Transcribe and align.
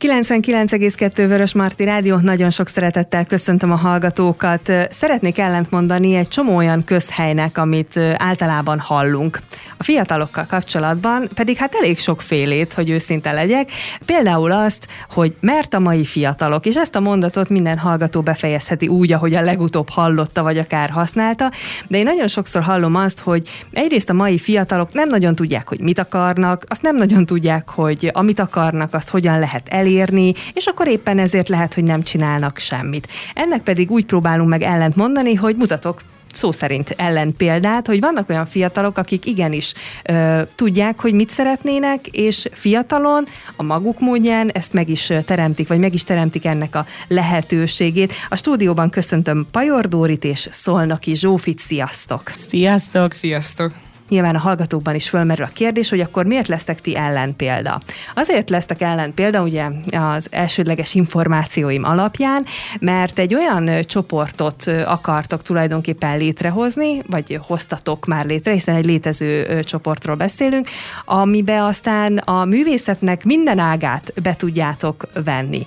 99,2 0.00 1.24
Vörös 1.28 1.54
Marti 1.54 1.84
Rádió, 1.84 2.16
nagyon 2.16 2.50
sok 2.50 2.68
szeretettel 2.68 3.26
köszöntöm 3.26 3.72
a 3.72 3.76
hallgatókat. 3.76 4.72
Szeretnék 4.90 5.38
ellentmondani 5.38 6.14
egy 6.14 6.28
csomó 6.28 6.56
olyan 6.56 6.84
közhelynek, 6.84 7.58
amit 7.58 7.96
általában 8.16 8.78
hallunk. 8.78 9.40
A 9.76 9.84
fiatalokkal 9.84 10.46
kapcsolatban 10.48 11.28
pedig 11.34 11.56
hát 11.56 11.74
elég 11.74 11.98
sok 11.98 12.20
félét, 12.20 12.72
hogy 12.72 12.90
őszinte 12.90 13.32
legyek. 13.32 13.70
Például 14.04 14.52
azt, 14.52 14.86
hogy 15.10 15.34
mert 15.40 15.74
a 15.74 15.78
mai 15.78 16.04
fiatalok, 16.04 16.66
és 16.66 16.76
ezt 16.76 16.96
a 16.96 17.00
mondatot 17.00 17.48
minden 17.48 17.78
hallgató 17.78 18.20
befejezheti 18.20 18.88
úgy, 18.88 19.12
ahogy 19.12 19.34
a 19.34 19.42
legutóbb 19.42 19.88
hallotta, 19.88 20.42
vagy 20.42 20.58
akár 20.58 20.90
használta, 20.90 21.50
de 21.88 21.98
én 21.98 22.04
nagyon 22.04 22.28
sokszor 22.28 22.62
hallom 22.62 22.94
azt, 22.94 23.20
hogy 23.20 23.48
egyrészt 23.72 24.10
a 24.10 24.14
mai 24.14 24.38
fiatalok 24.38 24.92
nem 24.92 25.08
nagyon 25.08 25.34
tudják, 25.34 25.68
hogy 25.68 25.80
mit 25.80 25.98
akarnak, 25.98 26.64
azt 26.68 26.82
nem 26.82 26.96
nagyon 26.96 27.26
tudják, 27.26 27.68
hogy 27.68 28.10
amit 28.12 28.40
akarnak, 28.40 28.94
azt 28.94 29.08
hogyan 29.08 29.38
lehet 29.38 29.68
elérni, 29.68 29.88
elérni, 29.90 30.32
és 30.54 30.66
akkor 30.66 30.88
éppen 30.88 31.18
ezért 31.18 31.48
lehet, 31.48 31.74
hogy 31.74 31.84
nem 31.84 32.02
csinálnak 32.02 32.58
semmit. 32.58 33.08
Ennek 33.34 33.62
pedig 33.62 33.90
úgy 33.90 34.04
próbálunk 34.04 34.48
meg 34.48 34.62
ellent 34.62 34.96
mondani, 34.96 35.34
hogy 35.34 35.56
mutatok 35.56 36.00
szó 36.32 36.52
szerint 36.52 36.94
ellenpéldát, 36.96 37.86
hogy 37.86 38.00
vannak 38.00 38.28
olyan 38.28 38.46
fiatalok, 38.46 38.98
akik 38.98 39.26
igenis 39.26 39.72
ö, 40.04 40.42
tudják, 40.54 41.00
hogy 41.00 41.12
mit 41.12 41.30
szeretnének, 41.30 42.06
és 42.06 42.48
fiatalon 42.52 43.24
a 43.56 43.62
maguk 43.62 44.00
módján 44.00 44.50
ezt 44.50 44.72
meg 44.72 44.88
is 44.88 45.12
teremtik, 45.26 45.68
vagy 45.68 45.78
meg 45.78 45.94
is 45.94 46.04
teremtik 46.04 46.44
ennek 46.44 46.74
a 46.74 46.86
lehetőségét. 47.08 48.12
A 48.28 48.36
stúdióban 48.36 48.90
köszöntöm 48.90 49.46
Pajor 49.50 49.88
Dórit 49.88 50.24
és 50.24 50.48
Szolnoki 50.50 51.14
Zsófit, 51.14 51.58
sziasztok! 51.58 52.30
Sziasztok! 52.48 53.12
Sziasztok! 53.12 53.89
Nyilván 54.10 54.34
a 54.34 54.38
hallgatókban 54.38 54.94
is 54.94 55.08
fölmerül 55.08 55.44
a 55.44 55.50
kérdés, 55.52 55.88
hogy 55.88 56.00
akkor 56.00 56.24
miért 56.24 56.48
lesztek 56.48 56.80
ti 56.80 56.96
ellenpélda? 56.96 57.80
Azért 58.14 58.50
lesztek 58.50 58.80
ellenpélda, 58.80 59.42
ugye 59.42 59.66
az 59.90 60.26
elsődleges 60.30 60.94
információim 60.94 61.84
alapján, 61.84 62.44
mert 62.80 63.18
egy 63.18 63.34
olyan 63.34 63.70
csoportot 63.82 64.64
akartok 64.86 65.42
tulajdonképpen 65.42 66.18
létrehozni, 66.18 67.02
vagy 67.06 67.40
hoztatok 67.46 68.06
már 68.06 68.26
létre, 68.26 68.52
hiszen 68.52 68.74
egy 68.74 68.84
létező 68.84 69.60
csoportról 69.62 70.16
beszélünk, 70.16 70.68
amibe 71.04 71.64
aztán 71.64 72.16
a 72.16 72.44
művészetnek 72.44 73.24
minden 73.24 73.58
ágát 73.58 74.12
be 74.22 74.36
tudjátok 74.36 75.08
venni. 75.24 75.66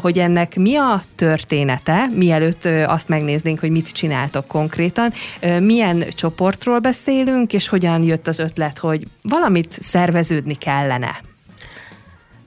Hogy 0.00 0.18
ennek 0.18 0.56
mi 0.56 0.76
a 0.76 1.02
története, 1.14 2.06
mielőtt 2.14 2.68
azt 2.86 3.08
megnéznénk, 3.08 3.60
hogy 3.60 3.70
mit 3.70 3.92
csináltok 3.92 4.46
konkrétan, 4.46 5.12
milyen 5.60 6.04
csoportról 6.14 6.78
beszélünk, 6.78 7.52
és 7.52 7.68
hogyan 7.70 8.02
jött 8.02 8.26
az 8.26 8.38
ötlet, 8.38 8.78
hogy 8.78 9.06
valamit 9.22 9.76
szerveződni 9.80 10.54
kellene? 10.54 11.20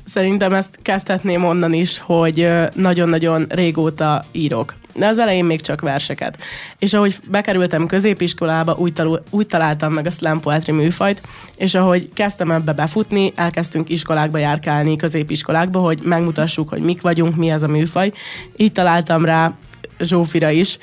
Szerintem 0.06 0.54
ezt 0.54 0.78
kezdhetném 0.82 1.46
onnan 1.46 1.74
is, 1.74 2.00
hogy 2.00 2.50
nagyon-nagyon 2.74 3.46
régóta 3.50 4.24
írok. 4.32 4.76
De 4.96 5.08
az 5.08 5.20
elején 5.20 5.46
még 5.46 5.62
csak 5.62 5.82
verseket. 5.82 6.38
És 6.80 6.94
ahogy 6.94 7.20
bekerültem 7.30 7.88
középiskolába, 7.88 8.76
úgy, 8.78 8.94
talul, 8.94 9.24
úgy 9.30 9.48
találtam 9.48 9.94
meg 9.94 10.06
a 10.06 10.10
slam 10.10 10.40
poetry 10.40 10.72
műfajt, 10.72 11.22
és 11.58 11.76
ahogy 11.76 12.10
kezdtem 12.14 12.52
ebbe 12.52 12.74
befutni, 12.74 13.32
elkezdtünk 13.36 13.90
iskolákba 13.90 14.38
járkálni, 14.38 14.96
középiskolákba, 14.96 15.80
hogy 15.80 16.00
megmutassuk, 16.04 16.70
hogy 16.70 16.82
mik 16.82 17.02
vagyunk, 17.02 17.36
mi 17.36 17.52
az 17.52 17.64
a 17.64 17.68
műfaj. 17.68 18.12
Így 18.56 18.72
találtam 18.72 19.26
rá 19.26 19.54
Zsófira 20.00 20.50
is, 20.50 20.78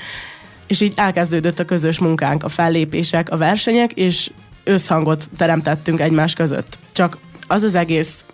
és 0.70 0.80
így 0.80 0.94
elkezdődött 0.96 1.58
a 1.58 1.64
közös 1.64 1.98
munkánk, 1.98 2.44
a 2.44 2.48
fellépések, 2.48 3.30
a 3.30 3.36
versenyek, 3.36 3.92
és 3.92 4.30
összhangot 4.64 5.28
teremtettünk 5.36 6.00
egymás 6.00 6.34
között. 6.34 6.78
Csak 6.92 7.16
az 7.46 7.62
az 7.62 7.74
egész 7.74 8.24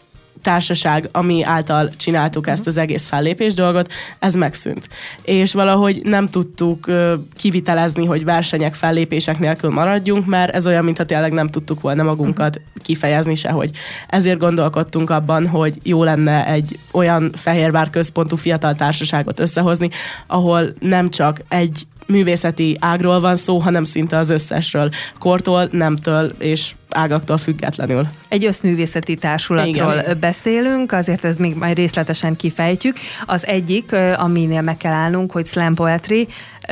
társaság, 0.42 1.08
ami 1.12 1.44
által 1.44 1.90
csináltuk 1.96 2.46
ezt 2.46 2.66
az 2.66 2.76
egész 2.76 3.06
fellépés 3.06 3.54
dolgot, 3.54 3.92
ez 4.18 4.34
megszűnt. 4.34 4.88
És 5.22 5.52
valahogy 5.52 6.00
nem 6.02 6.28
tudtuk 6.28 6.90
kivitelezni, 7.36 8.04
hogy 8.04 8.24
versenyek, 8.24 8.74
fellépések 8.74 9.38
nélkül 9.38 9.70
maradjunk, 9.70 10.26
mert 10.26 10.54
ez 10.54 10.66
olyan, 10.66 10.84
mintha 10.84 11.04
tényleg 11.04 11.32
nem 11.32 11.48
tudtuk 11.48 11.80
volna 11.80 12.02
magunkat 12.02 12.60
kifejezni 12.82 13.34
sehogy. 13.34 13.70
Ezért 14.08 14.38
gondolkodtunk 14.38 15.10
abban, 15.10 15.46
hogy 15.46 15.78
jó 15.82 16.04
lenne 16.04 16.46
egy 16.46 16.78
olyan 16.90 17.32
Fehérvár 17.36 17.90
központú 17.90 18.36
fiatal 18.36 18.74
társaságot 18.74 19.40
összehozni, 19.40 19.90
ahol 20.26 20.72
nem 20.78 21.10
csak 21.10 21.42
egy 21.48 21.86
művészeti 22.06 22.76
ágról 22.80 23.20
van 23.20 23.36
szó, 23.36 23.58
hanem 23.58 23.84
szinte 23.84 24.16
az 24.16 24.30
összesről, 24.30 24.90
kortól, 25.18 25.68
nemtől 25.72 26.32
és 26.38 26.74
ágaktól 26.90 27.38
függetlenül. 27.38 28.08
Egy 28.28 28.44
összművészeti 28.44 29.14
társulatról 29.14 29.92
Igen. 29.92 30.18
beszélünk, 30.20 30.92
azért 30.92 31.24
ez 31.24 31.36
még 31.36 31.54
majd 31.54 31.76
részletesen 31.76 32.36
kifejtjük. 32.36 32.96
Az 33.26 33.46
egyik, 33.46 33.92
aminél 34.16 34.60
meg 34.60 34.76
kell 34.76 34.92
állnunk, 34.92 35.32
hogy 35.32 35.46
slam 35.46 35.74
poetry, 35.74 36.28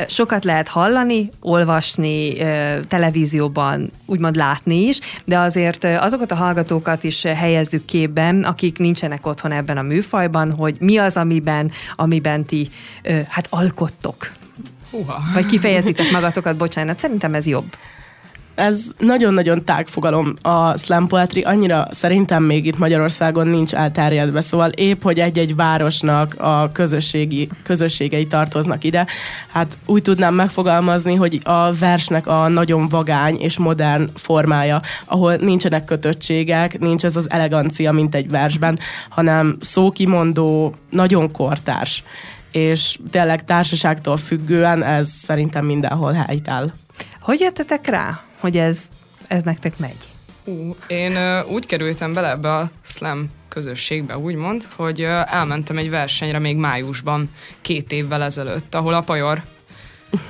sokat 0.07 0.43
lehet 0.43 0.67
hallani, 0.67 1.31
olvasni, 1.39 2.33
televízióban 2.87 3.91
úgymond 4.05 4.35
látni 4.35 4.75
is, 4.75 4.99
de 5.25 5.37
azért 5.37 5.83
azokat 5.83 6.31
a 6.31 6.35
hallgatókat 6.35 7.03
is 7.03 7.23
helyezzük 7.23 7.85
képben, 7.85 8.43
akik 8.43 8.77
nincsenek 8.77 9.25
otthon 9.25 9.51
ebben 9.51 9.77
a 9.77 9.81
műfajban, 9.81 10.51
hogy 10.51 10.77
mi 10.79 10.97
az, 10.97 11.15
amiben, 11.15 11.71
amiben 11.95 12.45
ti 12.45 12.69
hát 13.27 13.47
alkottok. 13.49 14.31
Uha. 14.95 15.21
Vagy 15.33 15.45
kifejezitek 15.45 16.11
magatokat, 16.11 16.57
bocsánat, 16.57 16.99
szerintem 16.99 17.33
ez 17.33 17.45
jobb. 17.45 17.75
Ez 18.55 18.83
nagyon-nagyon 18.97 19.65
tág 19.65 19.87
fogalom 19.87 20.33
a 20.41 20.77
slam 20.77 21.07
poetry, 21.07 21.41
annyira 21.41 21.87
szerintem 21.91 22.43
még 22.43 22.65
itt 22.65 22.77
Magyarországon 22.77 23.47
nincs 23.47 23.73
elterjedve, 23.73 24.41
szóval 24.41 24.69
épp, 24.69 25.01
hogy 25.01 25.19
egy-egy 25.19 25.55
városnak 25.55 26.35
a 26.37 26.71
közösségi, 26.71 27.49
közösségei 27.63 28.27
tartoznak 28.27 28.83
ide, 28.83 29.05
hát 29.51 29.77
úgy 29.85 30.01
tudnám 30.01 30.33
megfogalmazni, 30.33 31.15
hogy 31.15 31.39
a 31.43 31.73
versnek 31.73 32.27
a 32.27 32.47
nagyon 32.47 32.87
vagány 32.87 33.37
és 33.39 33.57
modern 33.57 34.09
formája, 34.15 34.81
ahol 35.05 35.35
nincsenek 35.35 35.85
kötöttségek, 35.85 36.79
nincs 36.79 37.05
ez 37.05 37.15
az 37.15 37.29
elegancia, 37.29 37.91
mint 37.91 38.15
egy 38.15 38.29
versben, 38.29 38.79
hanem 39.09 39.57
szókimondó, 39.59 40.75
nagyon 40.89 41.31
kortárs 41.31 42.03
és 42.55 42.99
tényleg 43.09 43.43
társaságtól 43.43 44.17
függően 44.17 44.83
ez 44.83 45.07
szerintem 45.07 45.65
mindenhol 45.65 46.11
helytáll. 46.13 46.73
Hogy 47.21 47.39
jöttetek 47.39 47.87
rá, 47.87 48.23
hogy 48.39 48.57
ez, 48.57 48.89
ez 49.27 49.43
nektek 49.43 49.77
megy? 49.77 49.97
Ú, 50.43 50.75
én 50.87 51.11
uh, 51.11 51.51
úgy 51.51 51.65
kerültem 51.65 52.13
bele 52.13 52.29
ebbe 52.29 52.53
a 52.55 52.69
slam 52.81 53.29
közösségbe, 53.49 54.17
úgymond, 54.17 54.67
hogy 54.75 55.01
uh, 55.01 55.33
elmentem 55.33 55.77
egy 55.77 55.89
versenyre 55.89 56.39
még 56.39 56.57
májusban, 56.57 57.29
két 57.61 57.91
évvel 57.91 58.23
ezelőtt, 58.23 58.75
ahol 58.75 58.93
a 58.93 59.01
Pajor, 59.01 59.41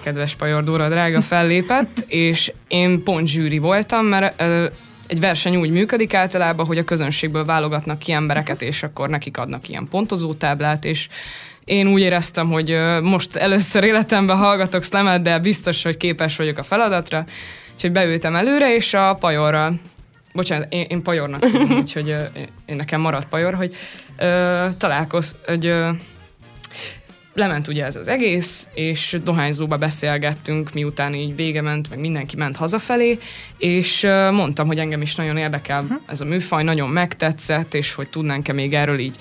kedves 0.03 0.35
Pajor 0.35 0.63
Dóra 0.63 0.89
drága 0.89 1.21
fellépett, 1.21 2.03
és 2.07 2.51
én 2.67 3.03
pont 3.03 3.27
zsűri 3.27 3.57
voltam, 3.57 4.05
mert 4.05 4.41
uh, 4.41 4.65
egy 5.07 5.19
verseny 5.19 5.55
úgy 5.55 5.69
működik 5.69 6.13
általában, 6.13 6.65
hogy 6.65 6.77
a 6.77 6.83
közönségből 6.83 7.45
válogatnak 7.45 7.99
ki 7.99 8.11
embereket, 8.11 8.61
és 8.61 8.83
akkor 8.83 9.09
nekik 9.09 9.37
adnak 9.37 9.69
ilyen 9.69 9.87
pontozótáblát, 9.89 10.85
és 10.85 11.07
én 11.65 11.87
úgy 11.87 12.01
éreztem, 12.01 12.51
hogy 12.51 12.77
most 13.01 13.35
először 13.35 13.83
életemben 13.83 14.37
hallgatok 14.37 14.83
szlemet, 14.83 15.21
de 15.21 15.39
biztos, 15.39 15.83
hogy 15.83 15.97
képes 15.97 16.35
vagyok 16.35 16.57
a 16.57 16.63
feladatra, 16.63 17.25
úgyhogy 17.73 17.91
beültem 17.91 18.35
előre, 18.35 18.75
és 18.75 18.93
a 18.93 19.13
pajorral. 19.13 19.79
Bocsánat, 20.33 20.73
én, 20.73 20.85
én 20.89 21.01
pajornak 21.01 21.45
úgyhogy 21.79 22.15
én 22.65 22.75
nekem 22.75 23.01
maradt 23.01 23.27
pajor, 23.27 23.53
hogy 23.53 23.75
ö, 24.17 24.65
találkoz, 24.77 25.35
hogy 25.45 25.65
ö, 25.65 25.89
lement 27.35 27.67
ugye 27.67 27.85
ez 27.85 27.95
az 27.95 28.07
egész, 28.07 28.67
és 28.73 29.17
dohányzóba 29.23 29.77
beszélgettünk, 29.77 30.73
miután 30.73 31.13
így 31.13 31.35
vége 31.35 31.61
ment, 31.61 31.89
meg 31.89 31.99
mindenki 31.99 32.35
ment 32.35 32.55
hazafelé, 32.55 33.17
és 33.57 34.01
mondtam, 34.31 34.67
hogy 34.67 34.79
engem 34.79 35.01
is 35.01 35.15
nagyon 35.15 35.37
érdekel 35.37 35.81
uh-huh. 35.83 35.97
ez 36.07 36.21
a 36.21 36.25
műfaj, 36.25 36.63
nagyon 36.63 36.89
megtetszett, 36.89 37.73
és 37.73 37.93
hogy 37.93 38.07
tudnánk-e 38.07 38.53
még 38.53 38.73
erről 38.73 38.99
így 38.99 39.15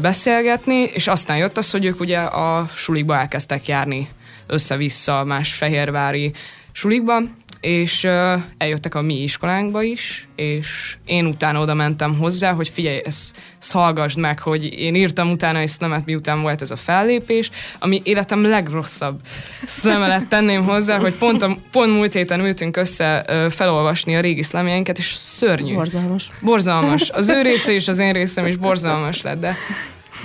beszélgetni, 0.00 0.82
és 0.82 1.06
aztán 1.06 1.36
jött 1.36 1.56
az, 1.56 1.70
hogy 1.70 1.84
ők 1.84 2.00
ugye 2.00 2.18
a 2.18 2.68
sulikba 2.74 3.16
elkezdtek 3.16 3.66
járni 3.66 4.08
össze-vissza 4.46 5.24
más 5.24 5.52
fehérvári 5.52 6.32
sulikba, 6.72 7.20
és 7.66 8.04
uh, 8.04 8.40
eljöttek 8.58 8.94
a 8.94 9.00
mi 9.00 9.22
iskolánkba 9.22 9.82
is, 9.82 10.28
és 10.36 10.96
én 11.04 11.26
utána 11.26 11.60
oda 11.60 11.74
mentem 11.74 12.18
hozzá, 12.18 12.52
hogy 12.52 12.68
figyelj, 12.68 13.00
ezt, 13.04 13.36
ezt 13.60 13.72
hallgassd 13.72 14.18
meg, 14.18 14.38
hogy 14.38 14.78
én 14.78 14.94
írtam 14.94 15.30
utána 15.30 15.58
egy 15.58 15.68
szlemet, 15.68 16.04
miután 16.04 16.42
volt 16.42 16.62
ez 16.62 16.70
a 16.70 16.76
fellépés, 16.76 17.50
ami 17.78 18.00
életem 18.04 18.42
legrosszabb 18.42 19.20
szlemelet 19.64 20.28
tenném 20.28 20.64
hozzá, 20.64 20.98
hogy 20.98 21.14
pont, 21.14 21.42
a, 21.42 21.56
pont 21.70 21.92
múlt 21.92 22.12
héten 22.12 22.40
ültünk 22.40 22.76
össze 22.76 23.24
uh, 23.28 23.50
felolvasni 23.50 24.16
a 24.16 24.20
régi 24.20 24.42
szlemjeinket, 24.42 24.98
és 24.98 25.06
szörnyű. 25.14 25.74
Borzalmas. 25.74 26.28
Borzalmas. 26.40 27.10
Az 27.10 27.28
ő 27.28 27.42
része 27.42 27.72
is, 27.72 27.88
az 27.88 27.98
én 27.98 28.12
részem 28.12 28.46
is 28.46 28.56
borzalmas 28.56 29.22
lett, 29.22 29.40
de, 29.40 29.56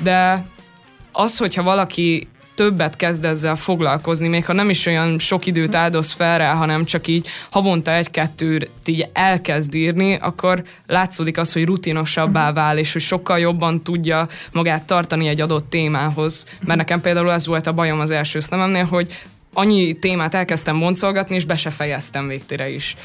de 0.03 0.45
az, 1.11 1.37
hogyha 1.37 1.63
valaki 1.63 2.27
többet 2.55 2.95
kezd 2.95 3.25
ezzel 3.25 3.55
foglalkozni, 3.55 4.27
még 4.27 4.45
ha 4.45 4.53
nem 4.53 4.69
is 4.69 4.85
olyan 4.85 5.19
sok 5.19 5.45
időt 5.45 5.75
áldoz 5.75 6.11
fel 6.11 6.37
rá, 6.37 6.53
hanem 6.53 6.85
csak 6.85 7.07
így 7.07 7.27
havonta 7.49 7.91
egy-kettőt 7.91 8.69
így 8.85 9.09
elkezd 9.13 9.75
írni, 9.75 10.15
akkor 10.15 10.63
látszódik 10.87 11.37
az, 11.37 11.53
hogy 11.53 11.65
rutinosabbá 11.65 12.53
vál, 12.53 12.77
és 12.77 12.93
hogy 12.93 13.01
sokkal 13.01 13.39
jobban 13.39 13.83
tudja 13.83 14.27
magát 14.51 14.83
tartani 14.83 15.27
egy 15.27 15.41
adott 15.41 15.69
témához. 15.69 16.45
Mert 16.65 16.77
nekem 16.77 17.01
például 17.01 17.31
ez 17.31 17.45
volt 17.45 17.67
a 17.67 17.73
bajom 17.73 17.99
az 17.99 18.11
első 18.11 18.39
szlememnél, 18.39 18.85
hogy 18.85 19.23
annyi 19.53 19.93
témát 19.93 20.33
elkezdtem 20.33 20.79
boncolgatni, 20.79 21.35
és 21.35 21.45
be 21.45 21.55
se 21.55 21.69
fejeztem 21.69 22.27
végtére 22.27 22.69
is. 22.69 22.95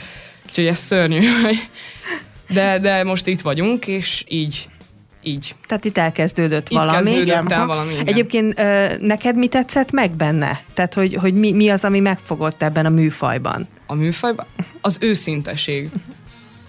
Úgyhogy 0.49 0.67
ez 0.67 0.79
szörnyű. 0.79 1.29
De, 2.49 2.79
de 2.79 3.05
most 3.05 3.27
itt 3.27 3.41
vagyunk, 3.41 3.87
és 3.87 4.25
így 4.29 4.69
így. 5.27 5.55
Tehát 5.67 5.85
itt 5.85 5.99
elkezdődött 5.99 6.69
Itt 6.69 6.77
valami. 6.77 7.05
kezdődött 7.05 7.51
el 7.53 7.67
valami, 7.67 7.93
igen. 7.93 8.07
Egyébként 8.07 8.55
neked 9.01 9.37
mi 9.37 9.47
tetszett 9.47 9.91
meg 9.91 10.11
benne? 10.11 10.61
Tehát, 10.75 10.95
hogy, 10.95 11.15
hogy 11.15 11.35
mi, 11.35 11.53
mi 11.53 11.69
az, 11.69 11.85
ami 11.85 12.01
megfogott 12.01 12.63
ebben 12.63 12.87
a 12.87 12.91
műfajban? 12.91 13.69
a 13.87 13.95
műfajban, 13.95 14.47
az 14.81 14.99
őszinteség. 15.01 15.91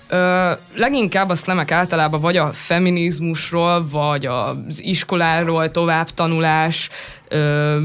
Ö, 0.07 0.51
leginkább 0.75 1.29
a 1.29 1.35
szlemek 1.35 1.71
általában 1.71 2.21
vagy 2.21 2.37
a 2.37 2.49
feminizmusról, 2.53 3.87
vagy 3.89 4.25
az 4.25 4.83
iskoláról, 4.83 5.71
tovább 5.71 6.09
tanulás, 6.09 6.89
ö, 7.29 7.77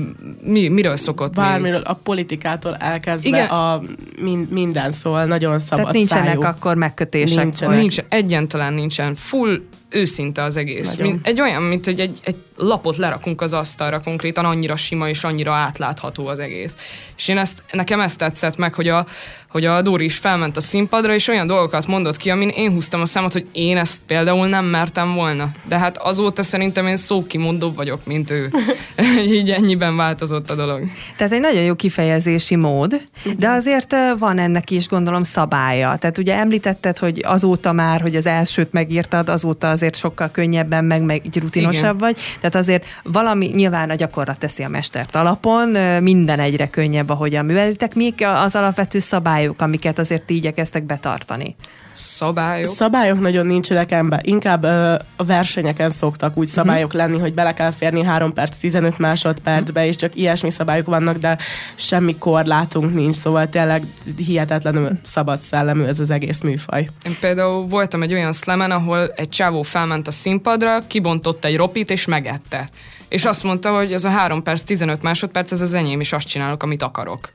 mi, 0.44 0.68
miről 0.68 0.96
szokott 0.96 1.36
még? 1.36 1.44
Bármiről, 1.44 1.80
a 1.80 1.94
politikától 1.94 2.74
elkezdve 2.74 3.28
Igen. 3.28 3.48
a 3.48 3.82
min, 4.18 4.48
minden 4.50 4.92
szól, 4.92 5.24
nagyon 5.24 5.58
szabad 5.58 5.78
Tehát 5.78 5.92
nincsenek 5.92 6.26
szájú. 6.26 6.40
akkor 6.42 6.76
megkötések. 6.76 7.44
Nincsenek. 7.44 7.78
Nincs, 7.78 7.98
egyáltalán 8.08 8.72
nincsen. 8.72 9.14
Full 9.14 9.60
őszinte 9.92 10.42
az 10.42 10.56
egész. 10.56 10.90
Nagyon. 10.90 11.12
Mint, 11.12 11.26
egy 11.26 11.40
olyan, 11.40 11.62
mint 11.62 11.84
hogy 11.84 12.00
egy, 12.00 12.18
egy 12.22 12.36
lapot 12.56 12.96
lerakunk 12.96 13.40
az 13.40 13.52
asztalra 13.52 14.00
konkrétan, 14.00 14.44
annyira 14.44 14.76
sima 14.76 15.08
és 15.08 15.24
annyira 15.24 15.52
átlátható 15.52 16.26
az 16.26 16.38
egész. 16.38 16.76
És 17.16 17.28
én 17.28 17.38
ezt, 17.38 17.62
nekem 17.72 18.00
ezt 18.00 18.18
tetszett 18.18 18.56
meg, 18.56 18.74
hogy 18.74 18.88
a, 18.88 19.06
hogy 19.48 19.64
a 19.64 19.82
Dóri 19.82 20.04
is 20.04 20.16
felment 20.16 20.56
a 20.56 20.60
színpadra, 20.60 21.14
és 21.14 21.28
olyan 21.28 21.46
dolgokat 21.46 21.86
mondott 21.86 22.16
ki, 22.16 22.30
amin 22.30 22.48
én 22.48 22.72
húztam 22.72 23.00
a 23.00 23.06
számot, 23.06 23.32
hogy 23.32 23.46
én 23.52 23.76
ezt 23.76 24.00
például 24.06 24.46
nem 24.46 24.64
mertem 24.64 25.14
volna. 25.14 25.48
De 25.64 25.78
hát 25.78 25.98
azóta 25.98 26.42
szerintem 26.42 26.86
én 26.86 26.96
szókimondóbb 26.96 27.76
vagyok, 27.76 28.06
mint 28.06 28.30
ő. 28.30 28.50
Így 29.32 29.50
ennyiben 29.50 29.96
változott 29.96 30.50
a 30.50 30.55
dolog. 30.55 30.81
Tehát 31.17 31.32
egy 31.32 31.40
nagyon 31.40 31.62
jó 31.62 31.75
kifejezési 31.75 32.56
mód, 32.56 33.00
de 33.38 33.49
azért 33.49 33.94
van 34.19 34.38
ennek 34.38 34.70
is 34.70 34.88
gondolom 34.88 35.23
szabálya. 35.23 35.96
Tehát 35.96 36.19
ugye 36.19 36.37
említetted, 36.37 36.99
hogy 36.99 37.20
azóta 37.25 37.73
már, 37.73 38.00
hogy 38.00 38.17
az 38.17 38.26
elsőt 38.26 38.73
megírtad, 38.73 39.29
azóta 39.29 39.70
azért 39.70 39.96
sokkal 39.96 40.31
könnyebben, 40.31 40.84
meg, 40.84 41.02
meg 41.02 41.26
így 41.26 41.38
rutinosabb 41.38 41.82
Igen. 41.82 41.99
vagy. 41.99 42.19
Tehát 42.40 42.55
azért 42.55 42.84
valami, 43.02 43.46
nyilván 43.46 43.90
a 43.90 43.94
gyakorlat 43.94 44.38
teszi 44.38 44.62
a 44.62 44.69
mestert 44.69 45.14
alapon, 45.14 45.69
minden 46.02 46.38
egyre 46.38 46.69
könnyebb, 46.69 47.08
ahogyan 47.08 47.44
művelitek. 47.44 47.94
Mik 47.94 48.26
az 48.44 48.55
alapvető 48.55 48.99
szabályok, 48.99 49.61
amiket 49.61 49.99
azért 49.99 50.31
igyekeztek 50.31 50.82
betartani? 50.82 51.56
Szabályok. 51.92 52.74
Szabályok 52.74 53.20
nagyon 53.20 53.46
nincsenek 53.46 53.92
ember. 53.92 54.20
Inkább 54.22 54.64
ö, 54.64 54.94
a 55.16 55.24
versenyeken 55.24 55.90
szoktak 55.90 56.36
úgy 56.36 56.46
szabályok 56.46 56.92
lenni, 56.92 57.18
hogy 57.18 57.34
bele 57.34 57.54
kell 57.54 57.70
férni 57.70 58.02
3 58.02 58.32
perc, 58.32 58.56
15 58.56 58.98
másodpercbe, 58.98 59.86
és 59.86 59.96
csak 59.96 60.16
ilyesmi 60.16 60.50
szabályok 60.50 60.86
vannak, 60.86 61.16
de 61.16 61.38
semmi 61.74 62.16
korlátunk 62.18 62.94
nincs, 62.94 63.14
szóval 63.14 63.48
tényleg 63.48 63.82
hihetetlenül 64.16 64.90
szabad 65.02 65.40
szellemű 65.40 65.82
ez 65.82 66.00
az 66.00 66.10
egész 66.10 66.40
műfaj. 66.40 66.90
Én 67.06 67.16
például 67.20 67.66
voltam 67.66 68.02
egy 68.02 68.12
olyan 68.12 68.32
szlemen, 68.32 68.70
ahol 68.70 69.08
egy 69.08 69.28
csávó 69.28 69.62
felment 69.62 70.06
a 70.06 70.10
színpadra, 70.10 70.86
kibontott 70.86 71.44
egy 71.44 71.56
ropit 71.56 71.90
és 71.90 72.06
megette. 72.06 72.68
És 73.08 73.24
azt 73.24 73.42
mondta, 73.42 73.74
hogy 73.74 73.92
ez 73.92 74.04
a 74.04 74.10
3 74.10 74.42
perc, 74.42 74.62
15 74.62 75.02
másodperc, 75.02 75.52
ez 75.52 75.60
az 75.60 75.74
enyém, 75.74 76.00
és 76.00 76.12
azt 76.12 76.26
csinálok, 76.26 76.62
amit 76.62 76.82
akarok. 76.82 77.30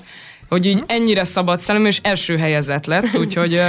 Hogy 0.49 0.65
így 0.65 0.83
ennyire 0.87 1.23
szabad 1.23 1.59
szellemű, 1.59 1.87
és 1.87 1.99
első 2.03 2.37
helyezett 2.37 2.85
lett, 2.85 3.17
úgyhogy 3.17 3.61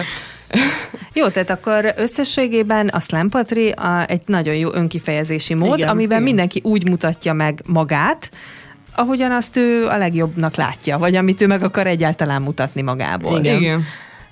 Jó, 1.12 1.28
tehát 1.28 1.50
akkor 1.50 1.92
összességében 1.96 2.88
a 2.88 3.00
slam 3.00 3.28
poetry 3.28 3.70
a, 3.70 4.04
egy 4.08 4.20
nagyon 4.26 4.54
jó 4.54 4.72
önkifejezési 4.72 5.54
mód, 5.54 5.78
Igen, 5.78 5.88
amiben 5.88 6.10
igen. 6.10 6.22
mindenki 6.22 6.60
úgy 6.64 6.88
mutatja 6.88 7.32
meg 7.32 7.62
magát, 7.66 8.30
ahogyan 8.94 9.32
azt 9.32 9.56
ő 9.56 9.86
a 9.86 9.96
legjobbnak 9.96 10.54
látja, 10.54 10.98
vagy 10.98 11.14
amit 11.14 11.40
ő 11.40 11.46
meg 11.46 11.62
akar 11.62 11.86
egyáltalán 11.86 12.42
mutatni 12.42 12.82
magából. 12.82 13.38
Igen. 13.38 13.60
igen. 13.60 13.84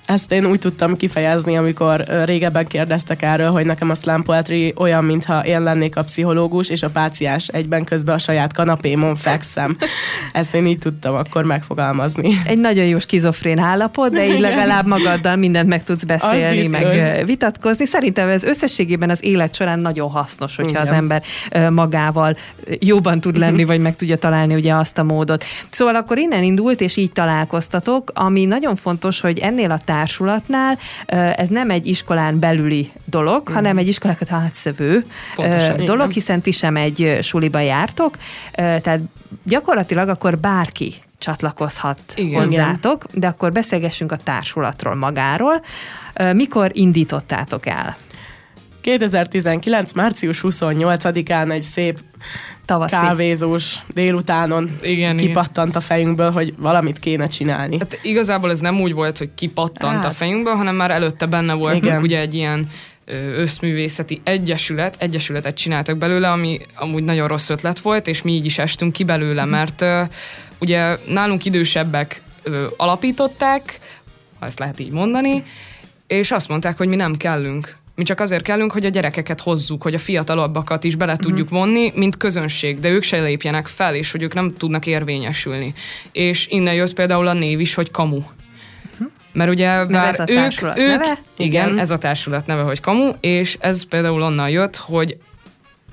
Ezt 0.07 0.31
én 0.31 0.45
úgy 0.45 0.59
tudtam 0.59 0.95
kifejezni, 0.95 1.57
amikor 1.57 2.03
régebben 2.25 2.65
kérdeztek 2.65 3.21
erről, 3.21 3.51
hogy 3.51 3.65
nekem 3.65 3.89
a 3.89 3.95
slam 3.95 4.23
poetry 4.23 4.73
olyan, 4.77 5.03
mintha 5.03 5.45
én 5.45 5.63
lennék 5.63 5.95
a 5.95 6.03
pszichológus, 6.03 6.69
és 6.69 6.83
a 6.83 6.89
páciás 6.89 7.47
egyben 7.47 7.83
közben 7.83 8.15
a 8.15 8.17
saját 8.17 8.53
kanapémon 8.53 9.15
fekszem. 9.15 9.77
Ezt 10.31 10.53
én 10.53 10.65
így 10.65 10.77
tudtam 10.77 11.15
akkor 11.15 11.43
megfogalmazni. 11.43 12.41
Egy 12.45 12.57
nagyon 12.57 12.85
jó 12.85 12.99
skizofrén 12.99 13.59
állapot, 13.59 14.11
de 14.11 14.27
így 14.27 14.39
legalább 14.39 14.85
magaddal 14.85 15.35
mindent 15.35 15.67
meg 15.67 15.83
tudsz 15.83 16.03
beszélni, 16.03 16.67
biztos. 16.67 16.81
meg 16.81 17.25
vitatkozni. 17.25 17.85
Szerintem 17.85 18.27
ez 18.27 18.43
összességében 18.43 19.09
az 19.09 19.23
élet 19.23 19.55
során 19.55 19.79
nagyon 19.79 20.09
hasznos, 20.09 20.55
hogyha 20.55 20.69
Igen. 20.71 20.81
az 20.81 20.91
ember 20.91 21.23
magával 21.69 22.37
ö, 22.63 22.73
jóban 22.79 23.19
tud 23.19 23.37
lenni, 23.37 23.63
vagy 23.63 23.79
meg 23.79 23.95
tudja 23.95 24.17
találni 24.17 24.55
ugye 24.55 24.73
azt 24.73 24.97
a 24.97 25.03
módot. 25.03 25.43
Szóval 25.69 25.95
akkor 25.95 26.17
innen 26.17 26.43
indult, 26.43 26.81
és 26.81 26.97
így 26.97 27.11
találkoztatok, 27.11 28.11
ami 28.13 28.45
nagyon 28.45 28.75
fontos, 28.75 29.19
hogy 29.19 29.39
ennél 29.39 29.71
a 29.71 29.77
társulatnál 29.97 30.77
ez 31.35 31.49
nem 31.49 31.69
egy 31.69 31.85
iskolán 31.85 32.39
belüli 32.39 32.91
dolog, 33.05 33.47
hanem 33.47 33.77
egy 33.77 33.87
iskolákat 33.87 34.31
átszövő 34.31 35.03
Pontosan. 35.35 35.85
dolog, 35.85 36.11
hiszen 36.11 36.41
ti 36.41 36.51
sem 36.51 36.75
egy 36.75 37.17
suliba 37.21 37.59
jártok, 37.59 38.17
tehát 38.53 38.99
gyakorlatilag 39.43 40.09
akkor 40.09 40.37
bárki 40.37 40.93
csatlakozhat 41.17 41.99
Igen. 42.15 42.41
hozzátok, 42.41 43.05
de 43.13 43.27
akkor 43.27 43.51
beszélgessünk 43.51 44.11
a 44.11 44.17
társulatról 44.17 44.95
magáról. 44.95 45.61
Mikor 46.33 46.71
indítottátok 46.73 47.65
el? 47.65 47.97
2019. 48.81 49.93
március 49.93 50.39
28-án 50.43 51.51
egy 51.51 51.61
szép 51.61 51.99
Tavaszi. 52.67 52.91
kávézós 52.95 53.75
délutánon 53.93 54.75
Igen, 54.81 55.17
kipattant 55.17 55.75
a 55.75 55.79
fejünkből, 55.79 56.31
hogy 56.31 56.53
valamit 56.57 56.99
kéne 56.99 57.27
csinálni. 57.27 57.77
Hát 57.79 57.99
igazából 58.01 58.51
ez 58.51 58.59
nem 58.59 58.79
úgy 58.81 58.93
volt, 58.93 59.17
hogy 59.17 59.29
kipattant 59.35 59.95
Hát. 59.95 60.05
a 60.05 60.11
fejünkből, 60.11 60.53
hanem 60.53 60.75
már 60.75 60.91
előtte 60.91 61.25
benne 61.25 61.53
voltunk, 61.53 61.85
Igen. 61.85 62.01
ugye 62.01 62.19
egy 62.19 62.35
ilyen 62.35 62.67
összművészeti 63.35 64.21
egyesület, 64.23 64.95
egyesületet 64.99 65.55
csináltak 65.55 65.97
belőle, 65.97 66.31
ami 66.31 66.59
amúgy 66.75 67.03
nagyon 67.03 67.27
rossz 67.27 67.49
ötlet 67.49 67.79
volt, 67.79 68.07
és 68.07 68.21
mi 68.21 68.31
így 68.31 68.45
is 68.45 68.57
estünk 68.57 68.93
ki 68.93 69.03
belőle, 69.03 69.45
mert 69.45 69.81
ö, 69.81 70.01
ugye 70.59 70.97
nálunk 71.07 71.45
idősebbek 71.45 72.21
alapították, 72.77 73.79
ha 74.39 74.45
ezt 74.45 74.59
lehet 74.59 74.79
így 74.79 74.91
mondani, 74.91 75.43
és 76.07 76.31
azt 76.31 76.47
mondták, 76.47 76.77
hogy 76.77 76.87
mi 76.87 76.95
nem 76.95 77.15
kellünk. 77.15 77.75
Mi 77.97 78.03
csak 78.03 78.19
azért 78.19 78.43
kellünk, 78.43 78.71
hogy 78.71 78.85
a 78.85 78.89
gyerekeket 78.89 79.41
hozzuk, 79.41 79.81
hogy 79.81 79.93
a 79.93 79.99
fiatalabbakat 79.99 80.83
is 80.83 80.95
bele 80.95 81.15
tudjuk 81.15 81.49
vonni, 81.49 81.91
mint 81.95 82.17
közönség, 82.17 82.79
de 82.79 82.89
ők 82.89 83.03
se 83.03 83.21
lépjenek 83.21 83.67
fel, 83.67 83.95
és 83.95 84.11
hogy 84.11 84.21
ők 84.21 84.33
nem 84.33 84.53
tudnak 84.57 84.85
érvényesülni. 84.85 85.73
És 86.11 86.47
innen 86.47 86.73
jött 86.73 86.93
például 86.93 87.27
a 87.27 87.33
név 87.33 87.59
is, 87.59 87.73
hogy 87.73 87.91
kamu. 87.91 88.21
Mert 89.33 89.49
ugye 89.49 89.85
bár 89.85 90.13
ez 90.13 90.19
a 90.19 90.31
ők, 90.31 90.77
ők 90.77 90.89
neve? 90.89 91.19
igen, 91.37 91.67
Igen. 91.67 91.79
ez 91.79 91.91
a 91.91 91.97
társulat 91.97 92.45
neve, 92.45 92.61
hogy 92.61 92.79
kamu, 92.79 93.11
és 93.19 93.57
ez 93.59 93.83
például 93.83 94.21
onnan 94.21 94.49
jött, 94.49 94.75
hogy 94.75 95.17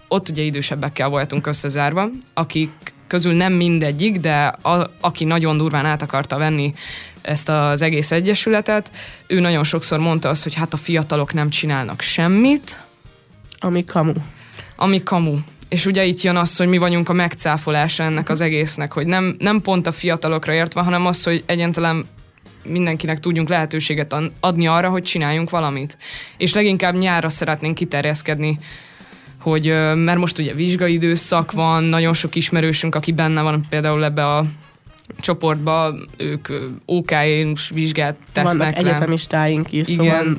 ott 0.08 0.28
ugye 0.28 0.42
idősebbekkel 0.42 1.08
voltunk 1.08 1.46
összezárva, 1.46 2.08
akik 2.34 2.70
közül 3.06 3.32
nem 3.32 3.52
mindegyik, 3.52 4.16
de 4.16 4.44
a, 4.46 4.90
aki 5.00 5.24
nagyon 5.24 5.56
durván 5.56 5.86
át 5.86 6.02
akarta 6.02 6.38
venni 6.38 6.74
ezt 7.24 7.48
az 7.48 7.82
egész 7.82 8.10
egyesületet, 8.10 8.90
ő 9.26 9.40
nagyon 9.40 9.64
sokszor 9.64 9.98
mondta 9.98 10.28
azt, 10.28 10.42
hogy 10.42 10.54
hát 10.54 10.72
a 10.72 10.76
fiatalok 10.76 11.32
nem 11.32 11.50
csinálnak 11.50 12.00
semmit, 12.00 12.82
Ami 13.58 13.84
kamu. 13.84 14.12
ami 14.76 15.02
kamu. 15.02 15.38
És 15.68 15.86
ugye 15.86 16.04
itt 16.04 16.20
jön 16.20 16.36
az, 16.36 16.56
hogy 16.56 16.68
mi 16.68 16.78
vagyunk 16.78 17.08
a 17.08 17.12
megcáfolása 17.12 18.02
ennek 18.02 18.28
az 18.28 18.40
egésznek, 18.40 18.92
hogy 18.92 19.06
nem, 19.06 19.36
nem 19.38 19.60
pont 19.60 19.86
a 19.86 19.92
fiatalokra 19.92 20.52
értve, 20.52 20.80
hanem 20.82 21.06
az, 21.06 21.22
hogy 21.22 21.42
egyáltalán 21.46 22.06
mindenkinek 22.64 23.20
tudjunk 23.20 23.48
lehetőséget 23.48 24.14
adni 24.40 24.66
arra, 24.66 24.88
hogy 24.88 25.02
csináljunk 25.02 25.50
valamit. 25.50 25.96
És 26.36 26.54
leginkább 26.54 26.96
nyárra 26.96 27.28
szeretnénk 27.28 27.74
kiterjeszkedni, 27.74 28.58
hogy, 29.40 29.66
mert 29.94 30.18
most 30.18 30.38
ugye 30.38 30.54
vizsgai 30.54 30.92
időszak 30.92 31.52
van, 31.52 31.82
nagyon 31.82 32.14
sok 32.14 32.34
ismerősünk, 32.34 32.94
aki 32.94 33.12
benne 33.12 33.42
van 33.42 33.64
például 33.68 34.04
ebbe 34.04 34.26
a 34.26 34.44
csoportba, 35.18 35.94
ők 36.16 36.48
OK-s 36.84 37.68
vizsgát 37.68 38.16
tesznek 38.32 38.56
Vannak 38.56 38.74
le. 38.74 38.80
egyetemistáink 38.90 39.72
is, 39.72 39.88
Igen. 39.88 40.04
szóval 40.04 40.36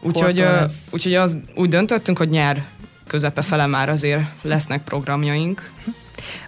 Úgyhogy, 0.00 0.44
úgyhogy 0.90 1.14
az, 1.14 1.38
úgy 1.54 1.68
döntöttünk, 1.68 2.18
hogy 2.18 2.28
nyár 2.28 2.64
közepe 3.06 3.42
fele 3.42 3.66
már 3.66 3.88
azért 3.88 4.22
lesznek 4.42 4.84
programjaink. 4.84 5.70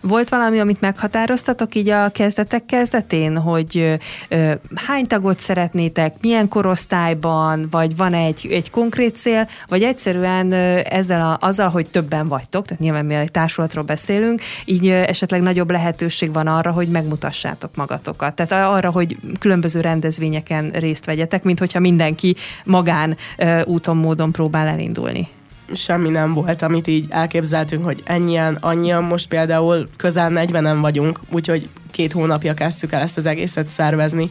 Volt 0.00 0.28
valami, 0.28 0.59
amit 0.59 0.80
meghatároztatok 0.80 1.75
így 1.75 1.88
a 1.88 2.09
kezdetek 2.09 2.64
kezdetén, 2.66 3.38
hogy 3.38 3.99
ö, 4.28 4.52
hány 4.75 5.06
tagot 5.06 5.40
szeretnétek, 5.40 6.14
milyen 6.21 6.49
korosztályban, 6.49 7.66
vagy 7.71 7.97
van 7.97 8.14
egy, 8.14 8.49
egy 8.50 8.71
konkrét 8.71 9.16
cél, 9.16 9.49
vagy 9.68 9.83
egyszerűen 9.83 10.52
ö, 10.52 10.80
ezzel 10.85 11.21
a, 11.21 11.47
azzal, 11.47 11.68
hogy 11.68 11.87
többen 11.87 12.28
vagytok, 12.28 12.66
tehát 12.66 12.83
nyilván 12.83 13.04
mi 13.04 13.14
egy 13.14 13.30
társulatról 13.30 13.85
beszélünk, 13.85 14.40
így 14.64 14.87
ö, 14.87 14.92
esetleg 14.92 15.40
nagyobb 15.42 15.71
lehetőség 15.71 16.33
van 16.33 16.47
arra, 16.47 16.71
hogy 16.71 16.88
megmutassátok 16.88 17.76
magatokat. 17.76 18.35
Tehát 18.35 18.73
arra, 18.75 18.90
hogy 18.90 19.16
különböző 19.38 19.80
rendezvényeken 19.80 20.71
részt 20.71 21.04
vegyetek, 21.04 21.42
mint 21.42 21.59
hogyha 21.59 21.80
mindenki 21.80 22.37
magán 22.64 23.16
ö, 23.37 23.62
úton, 23.62 23.97
módon 23.97 24.33
próbál 24.33 24.66
elindulni 24.66 25.28
semmi 25.73 26.08
nem 26.08 26.35
volt, 26.35 26.62
amit 26.62 26.87
így 26.87 27.06
elképzeltünk, 27.08 27.85
hogy 27.85 28.02
ennyien, 28.04 28.58
annyian, 28.61 29.04
most 29.04 29.28
például 29.28 29.88
közel 29.96 30.32
40-en 30.35 30.78
vagyunk, 30.80 31.20
úgyhogy 31.30 31.68
két 31.90 32.12
hónapja 32.12 32.54
kezdtük 32.54 32.92
el 32.92 33.00
ezt 33.00 33.16
az 33.16 33.26
egészet 33.26 33.68
szervezni. 33.68 34.30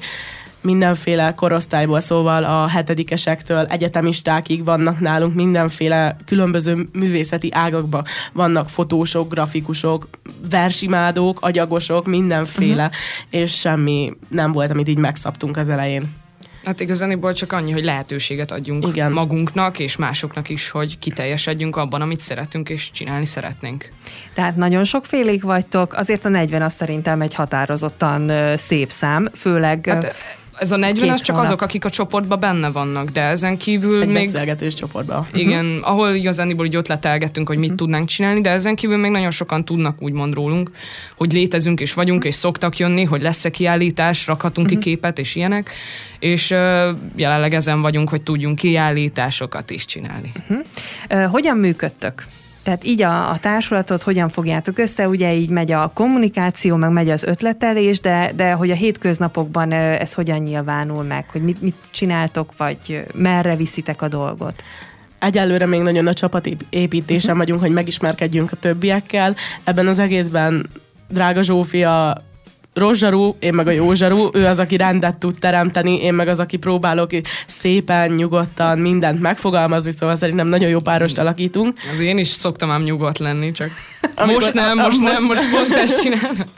Mindenféle 0.61 1.33
korosztályból, 1.33 1.99
szóval 1.99 2.43
a 2.43 2.67
hetedikesektől 2.67 3.65
egyetemistákig 3.65 4.65
vannak 4.65 4.99
nálunk 4.99 5.35
mindenféle 5.35 6.15
különböző 6.25 6.89
művészeti 6.93 7.49
ágakban 7.53 8.03
vannak 8.33 8.69
fotósok, 8.69 9.33
grafikusok, 9.33 10.07
versimádók, 10.49 11.41
agyagosok, 11.41 12.05
mindenféle, 12.05 12.85
uh-huh. 12.85 13.41
és 13.41 13.59
semmi 13.59 14.13
nem 14.27 14.51
volt, 14.51 14.71
amit 14.71 14.87
így 14.87 14.97
megszabtunk 14.97 15.57
az 15.57 15.69
elején. 15.69 16.23
Hát 16.65 16.79
igazániból 16.79 17.33
csak 17.33 17.51
annyi, 17.51 17.71
hogy 17.71 17.83
lehetőséget 17.83 18.51
adjunk 18.51 18.87
Igen. 18.87 19.11
magunknak 19.11 19.79
és 19.79 19.95
másoknak 19.95 20.49
is, 20.49 20.69
hogy 20.69 20.97
kiteljesedjünk 20.99 21.75
abban, 21.75 22.01
amit 22.01 22.19
szeretünk 22.19 22.69
és 22.69 22.91
csinálni 22.91 23.25
szeretnénk. 23.25 23.89
Tehát 24.33 24.55
nagyon 24.55 24.83
sokfélék 24.83 25.43
vagytok, 25.43 25.93
azért 25.93 26.25
a 26.25 26.29
40 26.29 26.61
az 26.61 26.73
szerintem 26.73 27.21
egy 27.21 27.33
határozottan 27.33 28.31
szép 28.57 28.91
szám, 28.91 29.29
főleg... 29.35 29.85
Hát, 29.85 30.15
ez 30.59 30.71
a 30.71 30.77
40 30.77 31.09
az 31.09 31.21
csak 31.21 31.37
azok, 31.37 31.61
akik 31.61 31.85
a 31.85 31.89
csoportban 31.89 32.39
benne 32.39 32.71
vannak, 32.71 33.09
de 33.09 33.21
ezen 33.21 33.57
kívül 33.57 34.01
Egy 34.01 34.07
még... 34.07 34.25
beszélgetős 34.25 34.73
csoportban. 34.73 35.27
Igen, 35.33 35.65
uh-huh. 35.65 35.89
ahol 35.89 36.13
igazániból 36.13 36.65
így 36.65 36.77
ott 36.77 36.87
letelgettünk, 36.87 37.47
hogy 37.47 37.57
mit 37.57 37.65
uh-huh. 37.65 37.79
tudnánk 37.79 38.07
csinálni, 38.07 38.41
de 38.41 38.49
ezen 38.49 38.75
kívül 38.75 38.97
még 38.97 39.11
nagyon 39.11 39.31
sokan 39.31 39.65
tudnak 39.65 40.01
úgymond 40.01 40.33
rólunk, 40.33 40.71
hogy 41.17 41.33
létezünk 41.33 41.79
és 41.79 41.93
vagyunk, 41.93 42.23
és 42.23 42.35
szoktak 42.35 42.77
jönni, 42.77 43.03
hogy 43.03 43.21
lesz-e 43.21 43.49
kiállítás, 43.49 44.27
rakhatunk 44.27 44.67
uh-huh. 44.67 44.83
ki 44.83 44.89
képet 44.89 45.19
és 45.19 45.35
ilyenek, 45.35 45.71
és 46.19 46.51
uh, 46.51 46.57
jelenleg 47.15 47.53
ezen 47.53 47.81
vagyunk, 47.81 48.09
hogy 48.09 48.21
tudjunk 48.21 48.55
kiállításokat 48.55 49.69
is 49.69 49.85
csinálni. 49.85 50.31
Uh-huh. 50.39 50.65
Uh, 51.09 51.31
hogyan 51.31 51.57
működtök? 51.57 52.25
Tehát 52.65 52.85
így 52.85 53.01
a, 53.01 53.29
a 53.29 53.37
társulatot 53.37 54.01
hogyan 54.01 54.29
fogjátok 54.29 54.77
össze, 54.77 55.07
ugye 55.07 55.33
így 55.33 55.49
megy 55.49 55.71
a 55.71 55.91
kommunikáció, 55.93 56.75
meg 56.75 56.91
megy 56.91 57.09
az 57.09 57.23
ötletelés, 57.23 57.99
de, 57.99 58.31
de 58.35 58.51
hogy 58.51 58.71
a 58.71 58.75
hétköznapokban 58.75 59.71
ez 59.71 60.13
hogyan 60.13 60.39
nyilvánul 60.39 61.03
meg, 61.03 61.29
hogy 61.31 61.41
mit, 61.41 61.61
mit 61.61 61.75
csináltok, 61.91 62.53
vagy 62.57 63.05
merre 63.13 63.55
viszitek 63.55 64.01
a 64.01 64.07
dolgot? 64.07 64.63
Egyelőre 65.19 65.65
még 65.65 65.81
nagyon 65.81 66.07
a 66.07 66.13
csapatépítésen 66.13 67.29
mhm. 67.29 67.39
vagyunk, 67.39 67.61
hogy 67.61 67.71
megismerkedjünk 67.71 68.51
a 68.51 68.55
többiekkel. 68.55 69.35
Ebben 69.63 69.87
az 69.87 69.99
egészben 69.99 70.69
drága 71.09 71.43
Zsófia 71.43 72.17
rozsarú, 72.75 73.35
én 73.39 73.53
meg 73.53 73.67
a 73.67 73.71
józsarú, 73.71 74.29
ő 74.33 74.45
az, 74.45 74.59
aki 74.59 74.77
rendet 74.77 75.17
tud 75.17 75.35
teremteni, 75.39 76.01
én 76.01 76.13
meg 76.13 76.27
az, 76.27 76.39
aki 76.39 76.57
próbálok 76.57 77.09
szépen, 77.47 78.11
nyugodtan 78.11 78.79
mindent 78.79 79.21
megfogalmazni, 79.21 79.91
szóval 79.91 80.15
szerintem 80.15 80.47
nagyon 80.47 80.69
jó 80.69 80.79
párost 80.79 81.17
alakítunk. 81.17 81.77
Az 81.93 81.99
én 81.99 82.17
is 82.17 82.27
szoktam 82.27 82.71
ám 82.71 82.81
nyugodt 82.83 83.17
lenni, 83.17 83.51
csak 83.51 83.69
Amikor, 84.15 84.41
most 84.41 84.53
nem, 84.53 84.77
most, 84.77 84.99
most 84.99 85.13
nem, 85.13 85.23
most 85.23 85.49
pont 85.49 85.73
ezt 85.73 86.01
csinálom. 86.01 86.37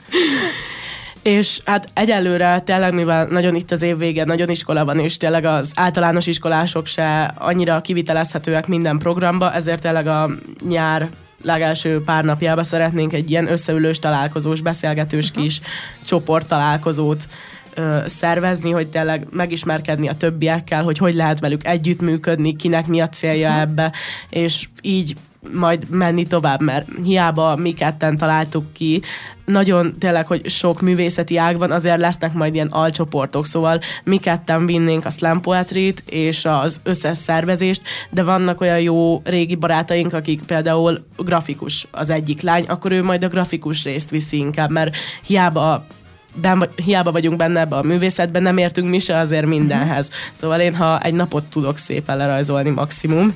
És 1.22 1.60
hát 1.64 1.88
egyelőre 1.94 2.60
tényleg, 2.60 2.94
mivel 2.94 3.26
nagyon 3.26 3.54
itt 3.54 3.70
az 3.70 3.82
év 3.82 3.98
vége, 3.98 4.24
nagyon 4.24 4.50
iskola 4.50 4.84
van, 4.84 4.98
és 4.98 5.16
tényleg 5.16 5.44
az 5.44 5.70
általános 5.74 6.26
iskolások 6.26 6.86
se 6.86 7.34
annyira 7.38 7.80
kivitelezhetőek 7.80 8.66
minden 8.66 8.98
programba, 8.98 9.52
ezért 9.52 9.80
tényleg 9.80 10.06
a 10.06 10.30
nyár 10.68 11.08
legelső 11.42 12.02
pár 12.02 12.24
napjába 12.24 12.62
szeretnénk 12.62 13.12
egy 13.12 13.30
ilyen 13.30 13.50
összeülős 13.50 13.98
találkozós, 13.98 14.60
beszélgetős 14.60 15.28
uh-huh. 15.28 15.42
kis 15.44 15.60
csoport 16.04 16.46
találkozót 16.46 17.28
ö, 17.74 17.98
szervezni, 18.06 18.70
hogy 18.70 18.88
tényleg 18.88 19.26
megismerkedni 19.30 20.08
a 20.08 20.16
többiekkel, 20.16 20.82
hogy 20.82 20.98
hogy 20.98 21.14
lehet 21.14 21.40
velük 21.40 21.66
együttműködni, 21.66 22.56
kinek 22.56 22.86
mi 22.86 23.00
a 23.00 23.08
célja 23.08 23.48
uh-huh. 23.48 23.62
ebbe, 23.62 23.92
és 24.30 24.68
így 24.82 25.16
majd 25.52 25.90
menni 25.90 26.26
tovább, 26.26 26.62
mert 26.62 26.88
hiába 27.04 27.56
mi 27.56 27.72
ketten 27.72 28.16
találtuk 28.16 28.72
ki, 28.72 29.02
nagyon 29.44 29.98
tényleg, 29.98 30.26
hogy 30.26 30.50
sok 30.50 30.80
művészeti 30.80 31.36
ág 31.36 31.58
van, 31.58 31.70
azért 31.70 31.98
lesznek 31.98 32.32
majd 32.32 32.54
ilyen 32.54 32.68
alcsoportok, 32.70 33.46
szóval 33.46 33.80
mi 34.04 34.16
ketten 34.16 34.66
vinnénk 34.66 35.04
a 35.04 35.10
slam 35.10 35.40
poetry 35.40 35.94
és 36.06 36.44
az 36.44 36.80
összes 36.82 37.16
szervezést, 37.16 37.82
de 38.10 38.22
vannak 38.22 38.60
olyan 38.60 38.80
jó 38.80 39.20
régi 39.24 39.54
barátaink, 39.54 40.12
akik 40.12 40.42
például 40.42 41.06
grafikus 41.16 41.86
az 41.90 42.10
egyik 42.10 42.40
lány, 42.40 42.64
akkor 42.68 42.92
ő 42.92 43.02
majd 43.02 43.24
a 43.24 43.28
grafikus 43.28 43.84
részt 43.84 44.10
viszi 44.10 44.36
inkább, 44.36 44.70
mert 44.70 44.96
hiába 45.26 45.86
ben, 46.34 46.68
hiába 46.84 47.12
vagyunk 47.12 47.36
benne 47.36 47.60
ebbe 47.60 47.76
a 47.76 47.82
művészetben, 47.82 48.42
nem 48.42 48.56
értünk 48.56 48.88
mi 48.88 48.98
se 48.98 49.18
azért 49.18 49.46
mindenhez. 49.46 50.10
Szóval 50.32 50.60
én, 50.60 50.74
ha 50.74 51.00
egy 51.00 51.14
napot 51.14 51.44
tudok 51.44 51.78
szépen 51.78 52.16
lerajzolni 52.16 52.70
maximum, 52.70 53.34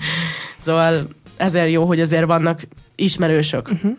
szóval 0.58 1.08
ezért 1.42 1.70
jó, 1.70 1.84
hogy 1.84 2.00
azért 2.00 2.24
vannak 2.24 2.60
ismerősök. 2.94 3.68
Uh-huh. 3.70 3.92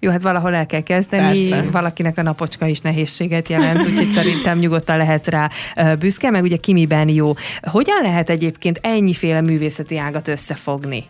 Jó, 0.00 0.10
hát 0.10 0.22
valahol 0.22 0.54
el 0.54 0.66
kell 0.66 0.82
kezdeni, 0.82 1.48
Persze. 1.48 1.70
valakinek 1.70 2.18
a 2.18 2.22
napocska 2.22 2.66
is 2.66 2.80
nehézséget 2.80 3.48
jelent, 3.48 3.86
úgyhogy 3.86 4.10
szerintem 4.18 4.58
nyugodtan 4.58 4.96
lehet 4.96 5.26
rá 5.26 5.50
büszke, 5.98 6.30
meg 6.30 6.42
ugye 6.42 6.56
kimiben 6.56 7.08
jó. 7.08 7.32
Hogyan 7.62 8.02
lehet 8.02 8.30
egyébként 8.30 8.78
ennyiféle 8.82 9.40
művészeti 9.40 9.98
ágat 9.98 10.28
összefogni? 10.28 11.04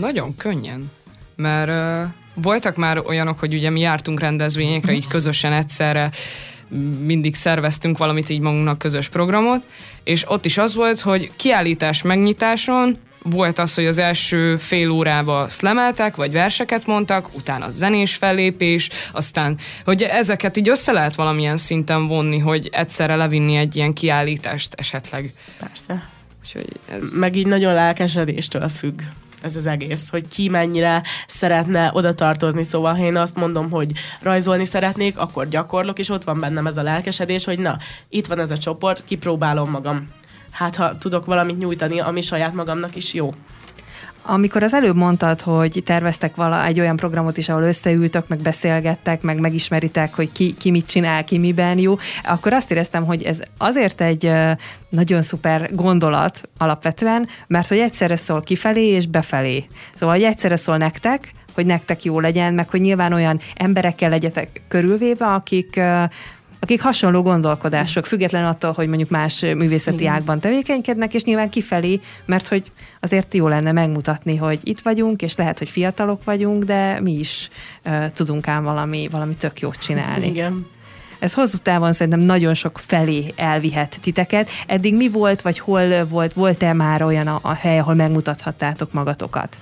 Nagyon 0.00 0.36
könnyen, 0.36 0.90
mert 1.36 1.68
uh, 1.68 2.10
voltak 2.34 2.76
már 2.76 2.98
olyanok, 2.98 3.38
hogy 3.38 3.54
ugye 3.54 3.70
mi 3.70 3.80
jártunk 3.80 4.20
rendezvényekre 4.20 4.92
így 4.92 5.06
közösen 5.06 5.52
egyszerre, 5.52 6.10
mindig 7.00 7.34
szerveztünk 7.34 7.98
valamit 7.98 8.28
így 8.28 8.40
magunknak 8.40 8.78
közös 8.78 9.08
programot, 9.08 9.66
és 10.04 10.30
ott 10.30 10.44
is 10.44 10.58
az 10.58 10.74
volt, 10.74 11.00
hogy 11.00 11.30
kiállítás 11.36 12.02
megnyitáson 12.02 12.98
volt 13.22 13.58
az, 13.58 13.74
hogy 13.74 13.86
az 13.86 13.98
első 13.98 14.56
fél 14.56 14.90
órába 14.90 15.48
szlemeltek, 15.48 16.16
vagy 16.16 16.32
verseket 16.32 16.86
mondtak, 16.86 17.28
utána 17.32 17.70
zenés 17.70 18.14
fellépés, 18.14 18.88
aztán, 19.12 19.58
hogy 19.84 20.02
ezeket 20.02 20.56
így 20.56 20.68
össze 20.68 20.92
lehet 20.92 21.14
valamilyen 21.14 21.56
szinten 21.56 22.06
vonni, 22.06 22.38
hogy 22.38 22.68
egyszerre 22.72 23.16
levinni 23.16 23.56
egy 23.56 23.76
ilyen 23.76 23.92
kiállítást 23.92 24.74
esetleg. 24.74 25.32
Persze. 25.58 26.08
ez... 26.88 27.12
Meg 27.12 27.36
így 27.36 27.46
nagyon 27.46 27.74
lelkesedéstől 27.74 28.68
függ 28.68 29.00
ez 29.42 29.56
az 29.56 29.66
egész, 29.66 30.10
hogy 30.10 30.28
ki 30.28 30.48
mennyire 30.48 31.02
szeretne 31.26 31.90
oda 31.92 32.14
tartozni. 32.14 32.62
Szóval, 32.62 32.94
ha 32.94 33.04
én 33.04 33.16
azt 33.16 33.36
mondom, 33.36 33.70
hogy 33.70 33.92
rajzolni 34.20 34.64
szeretnék, 34.64 35.18
akkor 35.18 35.48
gyakorlok, 35.48 35.98
és 35.98 36.08
ott 36.08 36.24
van 36.24 36.40
bennem 36.40 36.66
ez 36.66 36.76
a 36.76 36.82
lelkesedés, 36.82 37.44
hogy 37.44 37.58
na, 37.58 37.78
itt 38.08 38.26
van 38.26 38.38
ez 38.38 38.50
a 38.50 38.58
csoport, 38.58 39.04
kipróbálom 39.04 39.70
magam 39.70 40.08
hát 40.50 40.76
ha 40.76 40.98
tudok 40.98 41.24
valamit 41.24 41.58
nyújtani, 41.58 42.00
ami 42.00 42.20
saját 42.20 42.54
magamnak 42.54 42.96
is 42.96 43.14
jó. 43.14 43.34
Amikor 44.30 44.62
az 44.62 44.74
előbb 44.74 44.96
mondtad, 44.96 45.40
hogy 45.40 45.82
terveztek 45.84 46.36
vala 46.36 46.64
egy 46.64 46.80
olyan 46.80 46.96
programot 46.96 47.36
is, 47.36 47.48
ahol 47.48 47.62
összeültök, 47.62 48.28
meg 48.28 48.38
beszélgettek, 48.38 49.22
meg 49.22 49.40
megismeritek, 49.40 50.14
hogy 50.14 50.32
ki, 50.32 50.54
ki 50.54 50.70
mit 50.70 50.86
csinál, 50.86 51.24
ki 51.24 51.38
miben 51.38 51.78
jó, 51.78 51.98
akkor 52.24 52.52
azt 52.52 52.70
éreztem, 52.70 53.04
hogy 53.04 53.22
ez 53.22 53.40
azért 53.58 54.00
egy 54.00 54.32
nagyon 54.88 55.22
szuper 55.22 55.74
gondolat 55.74 56.48
alapvetően, 56.58 57.28
mert 57.46 57.68
hogy 57.68 57.78
egyszerre 57.78 58.16
szól 58.16 58.42
kifelé 58.42 58.86
és 58.86 59.06
befelé. 59.06 59.66
Szóval, 59.94 60.14
hogy 60.14 60.24
egyszerre 60.24 60.56
szól 60.56 60.76
nektek, 60.76 61.32
hogy 61.54 61.66
nektek 61.66 62.04
jó 62.04 62.20
legyen, 62.20 62.54
meg 62.54 62.70
hogy 62.70 62.80
nyilván 62.80 63.12
olyan 63.12 63.40
emberekkel 63.54 64.10
legyetek 64.10 64.62
körülvéve, 64.68 65.26
akik 65.26 65.80
akik 66.60 66.82
hasonló 66.82 67.22
gondolkodások, 67.22 68.06
független 68.06 68.44
attól, 68.44 68.72
hogy 68.72 68.88
mondjuk 68.88 69.10
más 69.10 69.40
művészeti 69.40 70.00
Igen. 70.00 70.12
ágban 70.12 70.40
tevékenykednek, 70.40 71.14
és 71.14 71.24
nyilván 71.24 71.50
kifelé, 71.50 72.00
mert 72.24 72.48
hogy 72.48 72.70
azért 73.00 73.34
jó 73.34 73.48
lenne 73.48 73.72
megmutatni, 73.72 74.36
hogy 74.36 74.60
itt 74.62 74.80
vagyunk, 74.80 75.22
és 75.22 75.36
lehet, 75.36 75.58
hogy 75.58 75.68
fiatalok 75.68 76.24
vagyunk, 76.24 76.64
de 76.64 77.00
mi 77.00 77.12
is 77.12 77.48
uh, 77.84 78.06
tudunk 78.06 78.48
ám 78.48 78.64
valami, 78.64 79.08
valami 79.10 79.34
tök 79.34 79.60
jót 79.60 79.76
csinálni. 79.76 80.26
Igen. 80.26 80.66
Ez 81.18 81.34
hosszú 81.34 81.56
távon 81.58 81.92
szerintem 81.92 82.20
nagyon 82.20 82.54
sok 82.54 82.78
felé 82.78 83.32
elvihet 83.36 83.98
titeket. 84.02 84.50
Eddig 84.66 84.94
mi 84.94 85.08
volt, 85.08 85.42
vagy 85.42 85.58
hol 85.58 86.04
volt, 86.04 86.32
volt-e 86.32 86.72
már 86.72 87.02
olyan 87.02 87.26
a, 87.26 87.38
a 87.42 87.52
hely, 87.52 87.78
ahol 87.78 87.94
megmutathattátok 87.94 88.92
magatokat? 88.92 89.58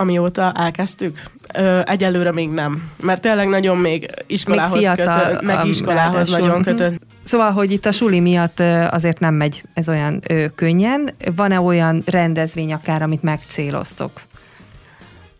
Amióta 0.00 0.52
elkezdtük? 0.52 1.22
Ö, 1.54 1.80
egyelőre 1.84 2.32
még 2.32 2.50
nem, 2.50 2.90
mert 2.96 3.20
tényleg 3.20 3.48
nagyon 3.48 3.76
még 3.76 4.10
iskolához 4.26 4.72
még 4.72 4.80
fiatal, 4.80 5.24
kötött, 5.24 5.42
meg 5.42 5.66
iskolához 5.66 6.28
nagyon 6.28 6.62
kötött. 6.62 7.06
Szóval, 7.24 7.50
hogy 7.50 7.72
itt 7.72 7.86
a 7.86 7.92
suli 7.92 8.20
miatt 8.20 8.60
azért 8.90 9.18
nem 9.18 9.34
megy 9.34 9.62
ez 9.74 9.88
olyan 9.88 10.20
ö, 10.28 10.44
könnyen. 10.54 11.14
Van-e 11.36 11.60
olyan 11.60 12.02
rendezvény 12.06 12.72
akár, 12.72 13.02
amit 13.02 13.22
megcéloztok? 13.22 14.20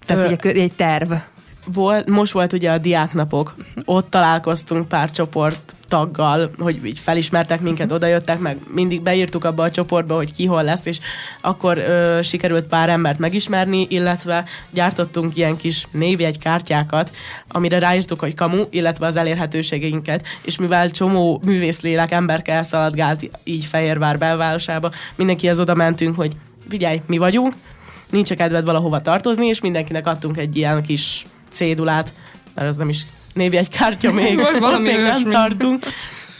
Tehát 0.06 0.44
Ö, 0.44 0.48
egy, 0.48 0.56
egy 0.56 0.72
terv? 0.72 1.12
Volt, 1.72 2.08
most 2.08 2.32
volt 2.32 2.52
ugye 2.52 2.70
a 2.70 2.78
diáknapok, 2.78 3.54
ott 3.84 4.10
találkoztunk 4.10 4.88
pár 4.88 5.10
csoport 5.10 5.76
taggal, 5.88 6.50
hogy 6.58 6.84
így 6.84 6.98
felismertek 6.98 7.60
minket, 7.60 7.92
odajöttek, 7.92 8.38
meg 8.38 8.58
mindig 8.74 9.02
beírtuk 9.02 9.44
abba 9.44 9.62
a 9.62 9.70
csoportba, 9.70 10.14
hogy 10.14 10.32
ki 10.32 10.46
hol 10.46 10.62
lesz, 10.62 10.86
és 10.86 10.98
akkor 11.40 11.78
ö, 11.78 12.18
sikerült 12.22 12.64
pár 12.64 12.88
embert 12.88 13.18
megismerni, 13.18 13.86
illetve 13.88 14.44
gyártottunk 14.70 15.36
ilyen 15.36 15.56
kis 15.56 15.88
névjegykártyákat, 15.90 17.10
amire 17.48 17.78
ráírtuk, 17.78 18.20
hogy 18.20 18.34
kamu, 18.34 18.64
illetve 18.70 19.06
az 19.06 19.16
elérhetőségeinket, 19.16 20.26
és 20.42 20.58
mivel 20.58 20.90
csomó 20.90 21.40
művészlélek 21.44 22.12
emberke 22.12 22.52
elszaladgált 22.52 23.30
így 23.44 23.64
Fehérvár 23.64 24.18
belvárosába, 24.18 24.90
mindenkihez 25.16 25.60
oda 25.60 25.74
mentünk, 25.74 26.16
hogy 26.16 26.32
figyelj, 26.68 27.00
mi 27.06 27.18
vagyunk, 27.18 27.54
nincs 28.10 28.30
a 28.30 28.34
kedved 28.34 28.64
valahova 28.64 29.00
tartozni, 29.00 29.46
és 29.46 29.60
mindenkinek 29.60 30.06
adtunk 30.06 30.36
egy 30.36 30.56
ilyen 30.56 30.82
kis 30.82 31.26
cédulát, 31.52 32.12
mert 32.54 32.68
az 32.68 32.76
nem 32.76 32.88
is 32.88 33.06
névjegykártya 33.32 34.12
még, 34.12 34.40
Vagy 34.40 34.58
valami 34.58 34.92
még 34.92 35.00
nem 35.00 35.24
tartunk. 35.24 35.84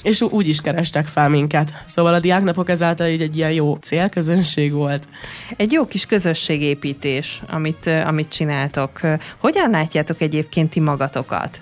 És 0.02 0.20
úgy 0.20 0.48
is 0.48 0.60
kerestek 0.60 1.06
fel 1.06 1.28
minket. 1.28 1.72
Szóval 1.86 2.14
a 2.14 2.20
diáknapok 2.20 2.68
ezáltal 2.68 3.06
így 3.06 3.22
egy 3.22 3.36
ilyen 3.36 3.52
jó 3.52 3.74
célközönség 3.74 4.72
volt. 4.72 5.08
Egy 5.56 5.72
jó 5.72 5.86
kis 5.86 6.06
közösségépítés, 6.06 7.42
amit, 7.50 7.86
amit 7.86 8.28
csináltok. 8.28 9.00
Hogyan 9.36 9.70
látjátok 9.70 10.20
egyébként 10.20 10.70
ti 10.70 10.80
magatokat? 10.80 11.60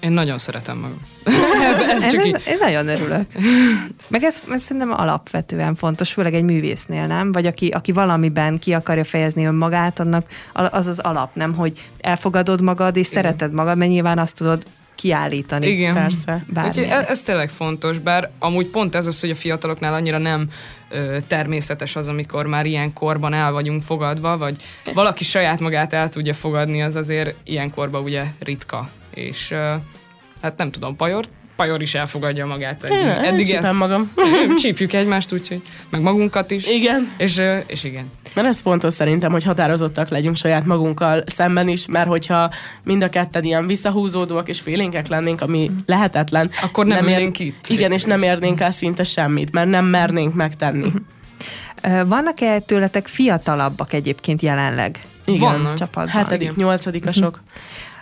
Én 0.00 0.10
nagyon 0.12 0.38
szeretem 0.38 0.78
magam. 0.78 1.06
ez, 1.70 1.80
ez 1.80 2.06
csak 2.06 2.24
én, 2.24 2.26
így. 2.26 2.42
én 2.46 2.56
nagyon 2.60 2.88
örülök. 2.88 3.26
Meg 4.08 4.22
ez, 4.22 4.42
ez 4.50 4.62
szerintem 4.62 4.92
alapvetően 4.92 5.74
fontos, 5.74 6.12
főleg 6.12 6.34
egy 6.34 6.42
művésznél, 6.42 7.06
nem? 7.06 7.32
Vagy 7.32 7.46
aki, 7.46 7.68
aki 7.68 7.92
valamiben 7.92 8.58
ki 8.58 8.72
akarja 8.72 9.04
fejezni 9.04 9.44
önmagát, 9.44 10.00
annak 10.00 10.26
az 10.52 10.86
az 10.86 10.98
alap, 10.98 11.34
nem? 11.34 11.54
Hogy 11.54 11.90
elfogadod 12.00 12.60
magad 12.60 12.96
és 12.96 13.10
Igen. 13.10 13.22
szereted 13.22 13.52
magad, 13.52 13.76
mert 13.76 13.90
nyilván 13.90 14.18
azt 14.18 14.36
tudod 14.36 14.62
kiállítani. 14.94 15.66
Igen. 15.66 15.94
Persze. 15.94 16.44
Úgyhogy 16.66 16.84
ez, 16.84 17.04
ez 17.08 17.22
tényleg 17.22 17.50
fontos, 17.50 17.98
bár 17.98 18.30
amúgy 18.38 18.66
pont 18.66 18.94
ez 18.94 19.06
az, 19.06 19.20
hogy 19.20 19.30
a 19.30 19.34
fiataloknál 19.34 19.94
annyira 19.94 20.18
nem 20.18 20.50
ö, 20.88 21.16
természetes 21.26 21.96
az, 21.96 22.08
amikor 22.08 22.46
már 22.46 22.66
ilyen 22.66 22.92
korban 22.92 23.34
el 23.34 23.52
vagyunk 23.52 23.82
fogadva, 23.82 24.36
vagy 24.36 24.56
valaki 24.94 25.24
saját 25.24 25.60
magát 25.60 25.92
el 25.92 26.08
tudja 26.08 26.34
fogadni, 26.34 26.82
az 26.82 26.96
azért 26.96 27.34
ilyen 27.44 27.70
korban 27.70 28.02
ugye 28.02 28.24
ritka. 28.38 28.88
És 29.14 29.54
hát 30.40 30.56
nem 30.56 30.70
tudom, 30.70 30.96
Pajor, 30.96 31.24
Pajor 31.58 31.82
is 31.82 31.94
elfogadja 31.94 32.46
magát. 32.46 32.84
Eddig, 32.84 32.98
Én, 32.98 33.08
eddig 33.08 33.50
ezt, 33.50 33.72
magam. 33.72 34.12
csípjük 34.62 34.92
egymást, 34.92 35.32
úgyhogy 35.32 35.62
meg 35.88 36.00
magunkat 36.00 36.50
is. 36.50 36.66
Igen. 36.66 37.12
És, 37.16 37.42
és 37.66 37.84
igen. 37.84 38.10
Mert 38.34 38.48
ez 38.48 38.60
fontos 38.60 38.92
szerintem, 38.92 39.30
hogy 39.32 39.44
határozottak 39.44 40.08
legyünk 40.08 40.36
saját 40.36 40.64
magunkkal 40.64 41.24
szemben 41.26 41.68
is, 41.68 41.86
mert 41.86 42.08
hogyha 42.08 42.50
mind 42.84 43.02
a 43.02 43.08
ketten 43.08 43.44
ilyen 43.44 43.66
visszahúzódóak 43.66 44.48
és 44.48 44.60
félénkek 44.60 45.08
lennénk, 45.08 45.40
ami 45.40 45.70
lehetetlen. 45.86 46.50
Akkor 46.62 46.86
nem 46.86 47.06
ülnénk 47.06 47.38
itt. 47.38 47.66
Igen, 47.68 47.92
és 47.92 48.04
nem 48.04 48.22
érnénk 48.22 48.60
el 48.60 48.70
szinte 48.70 49.04
semmit, 49.04 49.52
mert 49.52 49.68
nem 49.68 49.84
mernénk 49.84 50.34
megtenni. 50.34 50.92
Ö, 51.82 52.06
Vannak-e 52.06 52.58
tőletek 52.58 53.06
fiatalabbak 53.06 53.92
egyébként 53.92 54.42
jelenleg? 54.42 55.00
Igen. 55.24 55.40
Vannak. 55.40 55.76
Csapatban. 55.76 56.08
Hetedik, 56.08 56.42
igen. 56.42 56.54
nyolcadikasok. 56.56 57.40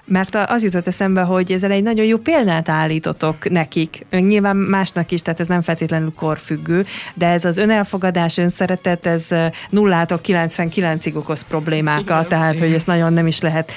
Mert 0.08 0.34
az 0.34 0.62
jutott 0.62 0.86
eszembe, 0.86 1.20
hogy 1.20 1.52
ezzel 1.52 1.70
egy 1.70 1.82
nagyon 1.82 2.04
jó 2.04 2.16
példát 2.16 2.68
állítotok 2.68 3.50
nekik. 3.50 4.06
Nyilván 4.10 4.56
másnak 4.56 5.12
is, 5.12 5.22
tehát 5.22 5.40
ez 5.40 5.46
nem 5.46 5.62
feltétlenül 5.62 6.12
korfüggő, 6.16 6.86
de 7.14 7.26
ez 7.26 7.44
az 7.44 7.56
önelfogadás, 7.56 8.38
önszeretet, 8.38 9.06
ez 9.06 9.28
nullától 9.70 10.20
99-ig 10.24 11.14
okoz 11.14 11.42
problémákat, 11.42 12.04
Igen. 12.04 12.28
tehát 12.28 12.58
hogy 12.58 12.72
ezt 12.72 12.86
nagyon 12.86 13.12
nem 13.12 13.26
is 13.26 13.40
lehet 13.40 13.72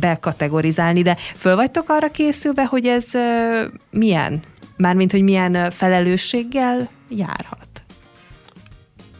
bekategorizálni, 0.00 1.02
de 1.02 1.16
föl 1.36 1.56
vagytok 1.56 1.88
arra 1.88 2.10
készülve, 2.10 2.64
hogy 2.64 2.86
ez 2.86 3.06
milyen? 3.90 4.42
Mármint, 4.76 5.10
hogy 5.10 5.22
milyen 5.22 5.70
felelősséggel 5.70 6.88
járhat. 7.08 7.73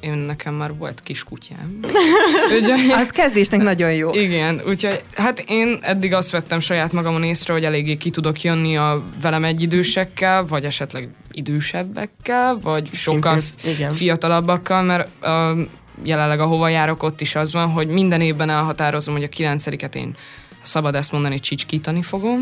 Én 0.04 0.12
nekem 0.12 0.54
már 0.54 0.76
volt 0.76 1.00
kis 1.00 1.24
kutyám. 1.24 1.80
Úgyhogy, 2.60 2.90
Az 2.90 3.08
kezdésnek 3.08 3.62
nagyon 3.62 3.92
jó. 3.92 4.12
Igen, 4.12 4.60
úgyhogy 4.66 5.02
hát 5.14 5.44
én 5.46 5.78
eddig 5.80 6.12
azt 6.12 6.30
vettem 6.30 6.60
saját 6.60 6.92
magamon 6.92 7.22
észre, 7.22 7.52
hogy 7.52 7.64
eléggé 7.64 7.96
ki 7.96 8.10
tudok 8.10 8.42
jönni 8.42 8.76
a 8.76 9.02
velem 9.22 9.44
egyidősekkel, 9.44 10.46
vagy 10.46 10.64
esetleg 10.64 11.08
idősebbekkel, 11.32 12.58
vagy 12.62 12.88
sokkal 12.92 13.38
Szintén, 13.62 13.90
fiatalabbakkal, 13.90 14.82
mert 14.82 15.08
uh, 15.22 15.60
jelenleg 16.02 16.40
ahova 16.40 16.68
járok, 16.68 17.02
ott 17.02 17.20
is 17.20 17.34
az 17.34 17.52
van, 17.52 17.70
hogy 17.70 17.88
minden 17.88 18.20
évben 18.20 18.50
elhatározom, 18.50 19.14
hogy 19.14 19.24
a 19.24 19.28
kilencediket 19.28 19.94
én 19.94 20.16
szabad 20.64 20.94
ezt 20.94 21.12
mondani, 21.12 21.38
csicskítani 21.38 22.02
fogom, 22.02 22.40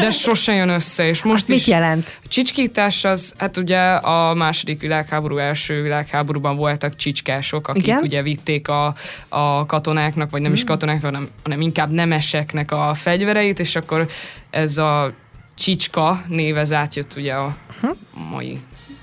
de 0.00 0.10
sose 0.10 0.52
jön 0.52 0.68
össze, 0.68 1.06
és 1.06 1.22
most 1.22 1.48
mit 1.48 1.58
is... 1.58 1.66
jelent? 1.66 2.18
Csicskítás 2.28 3.04
az, 3.04 3.34
hát 3.38 3.56
ugye 3.56 3.80
a 3.92 4.34
második 4.34 4.80
világháború, 4.80 5.36
első 5.36 5.82
világháborúban 5.82 6.56
voltak 6.56 6.96
csicskások, 6.96 7.68
akik 7.68 7.82
Igen? 7.82 8.02
ugye 8.02 8.22
vitték 8.22 8.68
a, 8.68 8.94
a 9.28 9.66
katonáknak, 9.66 10.30
vagy 10.30 10.40
nem 10.40 10.52
is 10.52 10.64
katonáknak, 10.64 11.04
hanem, 11.04 11.28
hanem 11.42 11.60
inkább 11.60 11.90
nemeseknek 11.90 12.72
a 12.72 12.94
fegyvereit, 12.94 13.58
és 13.58 13.76
akkor 13.76 14.08
ez 14.50 14.78
a 14.78 15.12
csicska 15.54 16.22
név 16.28 16.56
ez 16.56 16.72
átjött 16.72 17.14
ugye 17.16 17.34
a 17.34 17.56
mai 18.30 18.60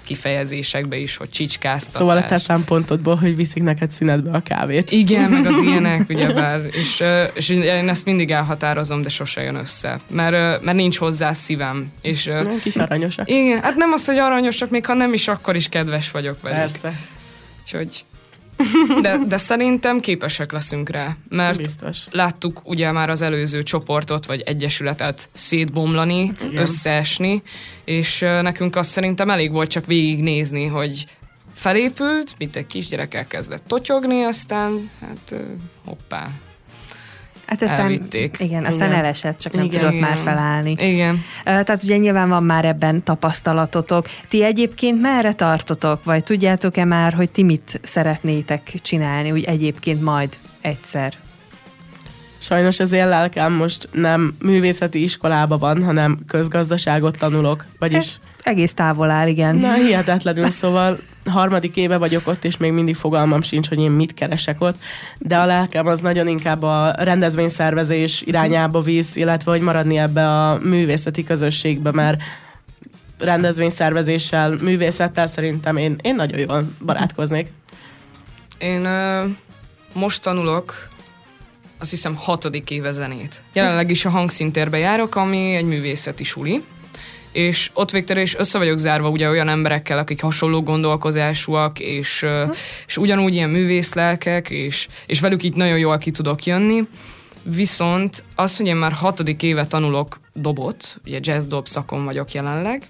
kifejezésekbe 0.07 0.97
is, 0.97 1.17
hogy 1.17 1.29
csicskáztatás. 1.29 1.99
Szóval 1.99 2.17
a 2.17 2.25
te 2.25 2.37
szempontodból, 2.37 3.15
hogy 3.15 3.35
viszik 3.35 3.63
neked 3.63 3.91
szünetbe 3.91 4.31
a 4.31 4.41
kávét. 4.41 4.91
Igen, 4.91 5.29
meg 5.29 5.45
az 5.45 5.61
ilyenek, 5.61 6.09
ugyebár. 6.13 6.61
És, 6.71 7.03
és 7.33 7.49
én 7.49 7.89
ezt 7.89 8.05
mindig 8.05 8.31
elhatározom, 8.31 9.01
de 9.01 9.09
sose 9.09 9.41
jön 9.41 9.55
össze. 9.55 9.99
Mert, 10.09 10.63
mert 10.63 10.77
nincs 10.77 10.97
hozzá 10.97 11.33
szívem. 11.33 11.91
És, 12.01 12.29
kis 12.63 12.75
aranyosak. 12.75 13.29
igen, 13.29 13.61
hát 13.61 13.75
nem 13.75 13.91
az, 13.91 14.05
hogy 14.05 14.17
aranyosak, 14.17 14.69
még 14.69 14.85
ha 14.85 14.93
nem 14.93 15.13
is, 15.13 15.27
akkor 15.27 15.55
is 15.55 15.69
kedves 15.69 16.11
vagyok 16.11 16.41
velük. 16.41 16.57
Persze, 16.57 16.99
Úgyhogy... 17.63 18.05
De, 19.01 19.17
de 19.27 19.37
szerintem 19.37 19.99
képesek 19.99 20.51
leszünk 20.51 20.89
rá, 20.89 21.15
mert 21.29 21.57
biztos. 21.57 21.97
láttuk 22.11 22.61
ugye 22.63 22.91
már 22.91 23.09
az 23.09 23.21
előző 23.21 23.63
csoportot, 23.63 24.25
vagy 24.25 24.41
egyesületet 24.41 25.29
szétbomlani, 25.33 26.31
Igen. 26.47 26.61
Összeesni, 26.61 27.41
és 27.85 28.19
nekünk 28.19 28.75
azt 28.75 28.89
szerintem 28.89 29.29
elég 29.29 29.51
volt 29.51 29.69
csak 29.69 29.85
végignézni, 29.85 30.65
hogy 30.65 31.05
felépült, 31.53 32.35
mint 32.37 32.55
egy 32.55 32.65
kisgyerek 32.65 33.13
elkezdett 33.13 33.63
totyogni, 33.67 34.23
aztán 34.23 34.89
hát 35.01 35.35
hoppá. 35.85 36.29
Hát 37.47 37.61
aztán, 37.61 37.79
Elvitték. 37.79 38.37
Igen, 38.39 38.65
aztán 38.65 38.87
Igen. 38.89 38.99
elesett, 38.99 39.39
csak 39.39 39.53
nem 39.53 39.63
Igen. 39.65 39.79
tudott 39.79 39.99
már 39.99 40.11
Igen. 40.11 40.23
felállni. 40.23 40.75
Igen. 40.79 41.23
Tehát 41.43 41.83
ugye 41.83 41.97
nyilván 41.97 42.29
van 42.29 42.43
már 42.43 42.65
ebben 42.65 43.03
tapasztalatotok. 43.03 44.07
Ti 44.29 44.43
egyébként 44.43 45.01
merre 45.01 45.33
tartotok, 45.33 46.03
vagy 46.03 46.23
tudjátok-e 46.23 46.85
már, 46.85 47.13
hogy 47.13 47.29
ti 47.29 47.43
mit 47.43 47.79
szeretnétek 47.83 48.73
csinálni, 48.81 49.31
úgy 49.31 49.43
egyébként 49.43 50.01
majd 50.01 50.29
egyszer? 50.61 51.13
Sajnos 52.39 52.79
az 52.79 52.91
én 52.91 53.07
lelkem 53.07 53.53
most 53.53 53.89
nem 53.91 54.35
művészeti 54.41 55.03
iskolába 55.03 55.57
van, 55.57 55.83
hanem 55.83 56.19
közgazdaságot 56.27 57.17
tanulok. 57.17 57.65
Vagyis 57.79 57.97
Ez 57.97 58.19
egész 58.43 58.73
távol 58.73 59.09
áll, 59.09 59.27
igen. 59.27 59.55
Na, 59.55 59.73
hihetetlenül, 59.73 60.49
szóval 60.49 60.97
harmadik 61.25 61.75
éve 61.75 61.97
vagyok 61.97 62.27
ott, 62.27 62.45
és 62.45 62.57
még 62.57 62.71
mindig 62.71 62.95
fogalmam 62.95 63.41
sincs, 63.41 63.67
hogy 63.69 63.79
én 63.79 63.91
mit 63.91 64.13
keresek 64.13 64.61
ott, 64.61 64.75
de 65.17 65.37
a 65.37 65.45
lelkem 65.45 65.87
az 65.87 65.99
nagyon 65.99 66.27
inkább 66.27 66.63
a 66.63 66.95
rendezvényszervezés 66.97 68.21
irányába 68.21 68.81
visz, 68.81 69.15
illetve 69.15 69.51
hogy 69.51 69.61
maradni 69.61 69.97
ebbe 69.97 70.29
a 70.29 70.59
művészeti 70.63 71.23
közösségbe, 71.23 71.91
mert 71.91 72.21
rendezvényszervezéssel, 73.19 74.55
művészettel 74.61 75.27
szerintem 75.27 75.77
én, 75.77 75.95
én 76.01 76.15
nagyon 76.15 76.39
jól 76.39 76.67
barátkoznék. 76.85 77.51
Én 78.57 78.85
ö, 78.85 79.25
most 79.93 80.21
tanulok, 80.21 80.87
azt 81.79 81.89
hiszem 81.89 82.15
hatodik 82.15 82.71
éve 82.71 82.91
zenét. 82.91 83.41
Jelenleg 83.53 83.89
is 83.89 84.05
a 84.05 84.09
hangszintérbe 84.09 84.77
járok, 84.77 85.15
ami 85.15 85.55
egy 85.55 85.65
művészeti 85.65 86.23
suli, 86.23 86.63
és 87.31 87.69
ott 87.73 87.91
végtelen 87.91 88.23
is 88.23 88.35
össze 88.35 88.57
vagyok 88.57 88.77
zárva 88.77 89.09
ugye 89.09 89.29
olyan 89.29 89.49
emberekkel, 89.49 89.97
akik 89.97 90.21
hasonló 90.21 90.61
gondolkozásúak, 90.61 91.79
és, 91.79 92.25
és 92.87 92.97
ugyanúgy 92.97 93.33
ilyen 93.33 93.49
művészlelkek, 93.49 94.49
és, 94.49 94.87
és 95.05 95.19
velük 95.19 95.43
így 95.43 95.55
nagyon 95.55 95.77
jól 95.77 95.97
ki 95.97 96.11
tudok 96.11 96.45
jönni. 96.45 96.87
Viszont 97.43 98.23
az, 98.35 98.57
hogy 98.57 98.65
én 98.65 98.75
már 98.75 98.91
hatodik 98.91 99.43
éve 99.43 99.65
tanulok 99.65 100.19
dobot, 100.33 100.97
ugye 101.05 101.19
jazz 101.21 101.47
dob 101.47 101.67
szakon 101.67 102.05
vagyok 102.05 102.31
jelenleg, 102.31 102.83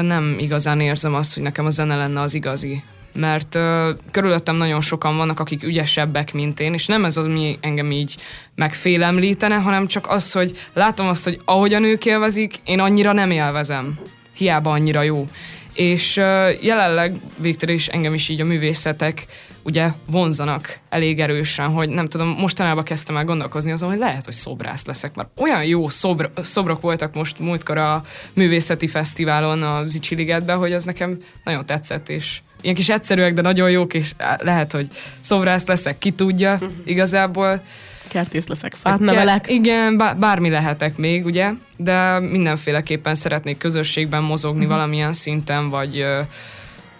nem 0.00 0.36
igazán 0.38 0.80
érzem 0.80 1.14
azt, 1.14 1.34
hogy 1.34 1.42
nekem 1.42 1.66
a 1.66 1.70
zene 1.70 1.96
lenne 1.96 2.20
az 2.20 2.34
igazi. 2.34 2.82
Mert 3.14 3.54
ö, 3.54 3.90
körülöttem 4.10 4.56
nagyon 4.56 4.80
sokan 4.80 5.16
vannak, 5.16 5.40
akik 5.40 5.62
ügyesebbek, 5.62 6.32
mint 6.32 6.60
én, 6.60 6.72
és 6.72 6.86
nem 6.86 7.04
ez 7.04 7.16
az, 7.16 7.26
ami 7.26 7.58
engem 7.60 7.90
így 7.90 8.16
megfélemlítene, 8.54 9.54
hanem 9.54 9.86
csak 9.86 10.06
az, 10.08 10.32
hogy 10.32 10.58
látom 10.72 11.06
azt, 11.06 11.24
hogy 11.24 11.40
ahogyan 11.44 11.84
ők 11.84 12.04
élvezik, 12.04 12.54
én 12.64 12.80
annyira 12.80 13.12
nem 13.12 13.30
élvezem. 13.30 13.98
Hiába 14.34 14.70
annyira 14.70 15.02
jó. 15.02 15.28
És 15.74 16.16
jelenleg 16.60 17.14
Viktor 17.36 17.68
és 17.68 17.88
engem 17.88 18.14
is 18.14 18.28
így 18.28 18.40
a 18.40 18.44
művészetek 18.44 19.26
ugye 19.64 19.88
vonzanak 20.06 20.78
elég 20.88 21.20
erősen, 21.20 21.68
hogy 21.68 21.88
nem 21.88 22.08
tudom, 22.08 22.28
mostanában 22.28 22.84
kezdtem 22.84 23.16
el 23.16 23.24
gondolkozni 23.24 23.70
azon, 23.70 23.88
hogy 23.88 23.98
lehet, 23.98 24.24
hogy 24.24 24.34
szobrász 24.34 24.84
leszek, 24.84 25.14
mert 25.14 25.28
olyan 25.36 25.64
jó 25.64 25.88
szobr, 25.88 26.30
szobrok 26.36 26.80
voltak 26.80 27.14
most 27.14 27.38
múltkor 27.38 27.78
a 27.78 28.04
művészeti 28.32 28.86
fesztiválon 28.86 29.62
a 29.62 29.86
Zicsiligetben, 29.86 30.56
hogy 30.56 30.72
az 30.72 30.84
nekem 30.84 31.18
nagyon 31.44 31.66
tetszett, 31.66 32.08
és 32.08 32.40
ilyen 32.64 32.76
kis 32.76 32.88
egyszerűek, 32.88 33.34
de 33.34 33.42
nagyon 33.42 33.70
jók, 33.70 33.94
és 33.94 34.12
lehet, 34.38 34.72
hogy 34.72 34.88
szobrász 35.20 35.66
leszek, 35.66 35.98
ki 35.98 36.10
tudja 36.10 36.58
igazából. 36.84 37.62
Kertész 38.08 38.46
leszek, 38.46 38.74
fát 38.74 38.98
nevelek. 38.98 39.50
Igen, 39.50 39.96
bármi 40.18 40.50
lehetek 40.50 40.96
még, 40.96 41.24
ugye, 41.24 41.50
de 41.76 42.20
mindenféleképpen 42.20 43.14
szeretnék 43.14 43.58
közösségben 43.58 44.22
mozogni 44.22 44.64
uh-huh. 44.64 44.74
valamilyen 44.74 45.12
szinten, 45.12 45.68
vagy 45.68 46.06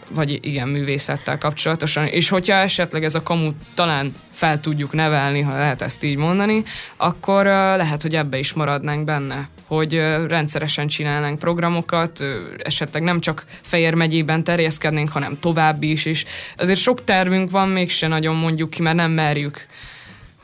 vagy 0.08 0.38
igen, 0.42 0.68
művészettel 0.68 1.38
kapcsolatosan, 1.38 2.06
és 2.06 2.28
hogyha 2.28 2.56
esetleg 2.56 3.04
ez 3.04 3.14
a 3.14 3.22
kamu 3.22 3.50
talán 3.74 4.14
fel 4.32 4.60
tudjuk 4.60 4.92
nevelni, 4.92 5.40
ha 5.40 5.52
lehet 5.52 5.82
ezt 5.82 6.04
így 6.04 6.16
mondani, 6.16 6.62
akkor 6.96 7.44
lehet, 7.76 8.02
hogy 8.02 8.14
ebbe 8.14 8.38
is 8.38 8.52
maradnánk 8.52 9.04
benne, 9.04 9.48
hogy 9.66 9.94
rendszeresen 10.28 10.86
csinálnánk 10.86 11.38
programokat, 11.38 12.24
esetleg 12.58 13.02
nem 13.02 13.20
csak 13.20 13.44
Fejér 13.62 13.94
megyében 13.94 14.44
terjeszkednénk, 14.44 15.08
hanem 15.08 15.38
további 15.40 15.90
is, 15.90 16.04
és 16.04 16.24
azért 16.56 16.78
sok 16.78 17.04
tervünk 17.04 17.50
van, 17.50 17.68
mégse 17.68 18.06
nagyon 18.06 18.36
mondjuk 18.36 18.70
ki, 18.70 18.82
mert 18.82 18.96
nem 18.96 19.10
merjük 19.10 19.66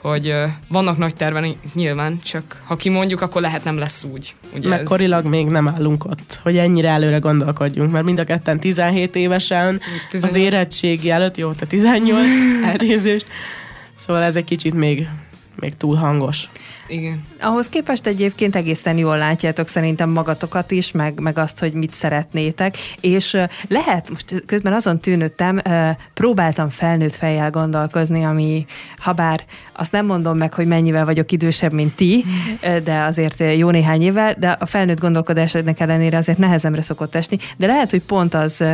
hogy 0.00 0.34
vannak 0.68 0.96
nagy 0.96 1.14
terven 1.14 1.56
nyilván, 1.74 2.20
csak 2.22 2.62
ha 2.66 2.76
kimondjuk, 2.76 3.20
akkor 3.20 3.42
lehet 3.42 3.64
nem 3.64 3.78
lesz 3.78 4.04
úgy. 4.04 4.34
Ugye 4.54 4.68
Meg 4.68 4.80
ez... 4.80 4.88
korilag 4.88 5.24
még 5.24 5.46
nem 5.46 5.68
állunk 5.68 6.04
ott, 6.04 6.40
hogy 6.42 6.56
ennyire 6.56 6.88
előre 6.88 7.18
gondolkodjunk, 7.18 7.90
mert 7.90 8.04
mind 8.04 8.18
a 8.18 8.24
ketten 8.24 8.60
17 8.60 9.16
évesen 9.16 9.80
18. 10.10 10.24
az 10.24 10.42
érettségi 10.42 11.10
előtt, 11.10 11.36
jó, 11.36 11.52
te 11.52 11.66
18, 11.66 12.26
elnézést. 12.72 13.26
Szóval 13.96 14.22
ez 14.22 14.36
egy 14.36 14.44
kicsit 14.44 14.74
még, 14.74 15.08
még 15.56 15.76
túl 15.76 15.96
hangos. 15.96 16.48
Igen. 16.90 17.24
Ahhoz 17.40 17.68
képest 17.68 18.06
egyébként 18.06 18.56
egészen 18.56 18.98
jól 18.98 19.18
látjátok 19.18 19.68
szerintem 19.68 20.10
magatokat 20.10 20.70
is, 20.70 20.92
meg, 20.92 21.20
meg 21.20 21.38
azt, 21.38 21.58
hogy 21.58 21.72
mit 21.72 21.94
szeretnétek, 21.94 22.76
és 23.00 23.36
lehet, 23.68 24.10
most 24.10 24.42
közben 24.46 24.72
azon 24.72 25.00
tűnődtem, 25.00 25.60
próbáltam 26.14 26.68
felnőtt 26.68 27.14
fejjel 27.14 27.50
gondolkozni, 27.50 28.24
ami, 28.24 28.66
ha 28.98 29.12
bár 29.12 29.44
azt 29.72 29.92
nem 29.92 30.06
mondom 30.06 30.36
meg, 30.36 30.54
hogy 30.54 30.66
mennyivel 30.66 31.04
vagyok 31.04 31.32
idősebb, 31.32 31.72
mint 31.72 31.96
ti, 31.96 32.24
de 32.84 33.00
azért 33.00 33.42
jó 33.56 33.70
néhány 33.70 34.02
évvel, 34.02 34.34
de 34.38 34.48
a 34.48 34.66
felnőtt 34.66 35.00
gondolkodás 35.00 35.54
ennek 35.54 35.80
ellenére 35.80 36.16
azért 36.16 36.38
nehezemre 36.38 36.82
szokott 36.82 37.14
esni, 37.14 37.38
de 37.56 37.66
lehet, 37.66 37.90
hogy 37.90 38.02
pont 38.02 38.34
az 38.34 38.64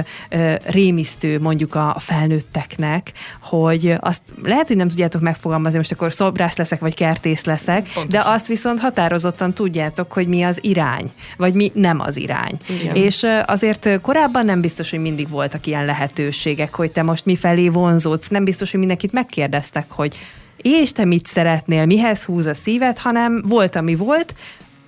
rémisztő 0.64 1.40
mondjuk 1.40 1.74
a 1.74 1.96
felnőtteknek, 1.98 3.12
hogy 3.40 3.94
azt 4.00 4.22
lehet, 4.42 4.66
hogy 4.66 4.76
nem 4.76 4.88
tudjátok 4.88 5.20
megfogalmazni, 5.20 5.78
most 5.78 5.92
akkor 5.92 6.12
szobrász 6.12 6.56
leszek, 6.56 6.80
vagy 6.80 6.94
kertész 6.94 7.44
leszek, 7.44 7.88
Pontosan. 8.06 8.24
de 8.24 8.34
azt 8.34 8.46
viszont 8.46 8.80
határozottan 8.80 9.52
tudjátok, 9.52 10.12
hogy 10.12 10.28
mi 10.28 10.42
az 10.42 10.58
irány, 10.60 11.12
vagy 11.36 11.54
mi 11.54 11.70
nem 11.74 12.00
az 12.00 12.16
irány. 12.16 12.52
Igen. 12.80 12.94
És 12.94 13.26
azért 13.46 14.00
korábban 14.00 14.44
nem 14.44 14.60
biztos, 14.60 14.90
hogy 14.90 15.00
mindig 15.00 15.28
voltak 15.28 15.66
ilyen 15.66 15.84
lehetőségek, 15.84 16.74
hogy 16.74 16.90
te 16.90 17.02
most 17.02 17.24
mi 17.24 17.36
felé 17.36 17.68
vonzódsz, 17.68 18.28
nem 18.28 18.44
biztos, 18.44 18.70
hogy 18.70 18.78
mindenkit 18.78 19.12
megkérdeztek, 19.12 19.86
hogy 19.88 20.18
és 20.56 20.92
te 20.92 21.04
mit 21.04 21.26
szeretnél, 21.26 21.86
mihez 21.86 22.24
húz 22.24 22.46
a 22.46 22.54
szíved, 22.54 22.98
hanem 22.98 23.42
volt, 23.46 23.76
ami 23.76 23.94
volt, 23.94 24.34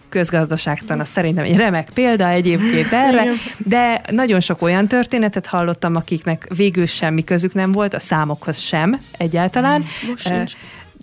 közgazdaságtan, 0.08 1.00
az 1.00 1.08
szerintem 1.08 1.44
egy 1.44 1.56
remek 1.56 1.90
példa 1.94 2.28
egyébként 2.28 2.92
erre, 3.06 3.24
de 3.58 4.00
nagyon 4.10 4.40
sok 4.40 4.62
olyan 4.62 4.86
történetet 4.86 5.46
hallottam, 5.46 5.96
akiknek 5.96 6.46
végül 6.56 6.86
semmi 6.86 7.24
közük 7.24 7.54
nem 7.54 7.72
volt, 7.72 7.94
a 7.94 8.00
számokhoz 8.00 8.58
sem 8.58 9.00
egyáltalán. 9.18 9.84
Most 10.08 10.30
uh, 10.30 10.42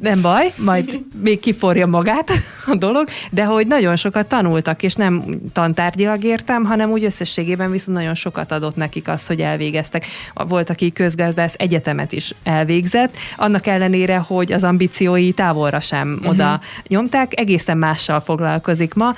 nem 0.01 0.21
baj, 0.21 0.53
majd 0.58 0.99
még 1.21 1.39
kiforja 1.39 1.88
magát 1.88 2.31
a 2.65 2.75
dolog, 2.75 3.08
de 3.31 3.43
hogy 3.43 3.67
nagyon 3.67 3.95
sokat 3.95 4.27
tanultak, 4.27 4.84
és 4.84 4.93
nem 4.93 5.23
tantárgyilag 5.53 6.23
értem, 6.23 6.63
hanem 6.63 6.91
úgy 6.91 7.03
összességében 7.03 7.71
viszont 7.71 7.97
nagyon 7.97 8.15
sokat 8.15 8.51
adott 8.51 8.75
nekik 8.75 9.08
az, 9.08 9.27
hogy 9.27 9.41
elvégeztek. 9.41 10.05
Volt, 10.34 10.69
aki 10.69 10.91
közgazdász 10.91 11.53
egyetemet 11.58 12.12
is 12.12 12.34
elvégzett, 12.43 13.15
annak 13.36 13.67
ellenére, 13.67 14.17
hogy 14.17 14.51
az 14.51 14.63
ambíciói 14.63 15.31
távolra 15.31 15.79
sem 15.79 16.12
uh-huh. 16.12 16.29
oda 16.29 16.60
nyomták, 16.88 17.39
egészen 17.39 17.77
mással 17.77 18.21
foglalkozik 18.21 18.93
ma, 18.93 19.15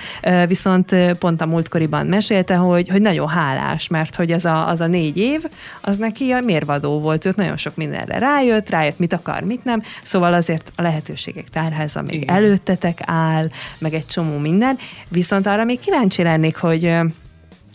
viszont 0.47 0.95
pont 1.19 1.41
a 1.41 1.45
múltkoriban 1.45 2.05
mesélte, 2.05 2.55
hogy, 2.55 2.89
hogy 2.89 3.01
nagyon 3.01 3.27
hálás, 3.27 3.87
mert 3.87 4.15
hogy 4.15 4.31
az 4.31 4.45
a, 4.45 4.67
az 4.67 4.81
a 4.81 4.87
négy 4.87 5.17
év, 5.17 5.43
az 5.81 5.97
neki 5.97 6.31
a 6.31 6.41
mérvadó 6.41 6.99
volt, 6.99 7.25
őt 7.25 7.35
nagyon 7.35 7.57
sok 7.57 7.75
mindenre 7.75 8.17
rájött, 8.17 8.69
rájött, 8.69 8.99
mit 8.99 9.13
akar, 9.13 9.41
mit 9.41 9.63
nem, 9.63 9.81
szóval 10.03 10.33
azért 10.33 10.66
a 10.75 10.81
lehetőségek 10.81 11.49
tárháza 11.49 12.01
még 12.01 12.21
Igen. 12.21 12.35
előttetek 12.35 12.99
áll, 13.05 13.49
meg 13.77 13.93
egy 13.93 14.05
csomó 14.05 14.37
minden, 14.37 14.77
viszont 15.09 15.47
arra 15.47 15.63
még 15.63 15.79
kíváncsi 15.79 16.23
lennék, 16.23 16.55
hogy 16.55 16.95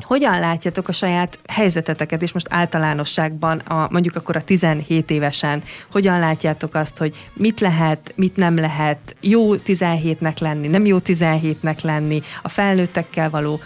hogyan 0.02 0.40
látjátok 0.40 0.88
a 0.88 0.92
saját 0.92 1.38
helyzeteteket, 1.48 2.22
és 2.22 2.32
most 2.32 2.46
általánosságban, 2.50 3.58
a, 3.58 3.88
mondjuk 3.90 4.16
akkor 4.16 4.36
a 4.36 4.42
17 4.42 5.10
évesen, 5.10 5.62
hogyan 5.90 6.18
látjátok 6.18 6.74
azt, 6.74 6.98
hogy 6.98 7.16
mit 7.32 7.60
lehet, 7.60 8.12
mit 8.16 8.36
nem 8.36 8.56
lehet 8.56 9.16
jó 9.20 9.54
17-nek 9.56 10.40
lenni, 10.40 10.68
nem 10.68 10.86
jó 10.86 10.96
17-nek 11.04 11.82
lenni, 11.82 12.22
a 12.42 12.48
felnőttekkel 12.48 13.30
való 13.30 13.60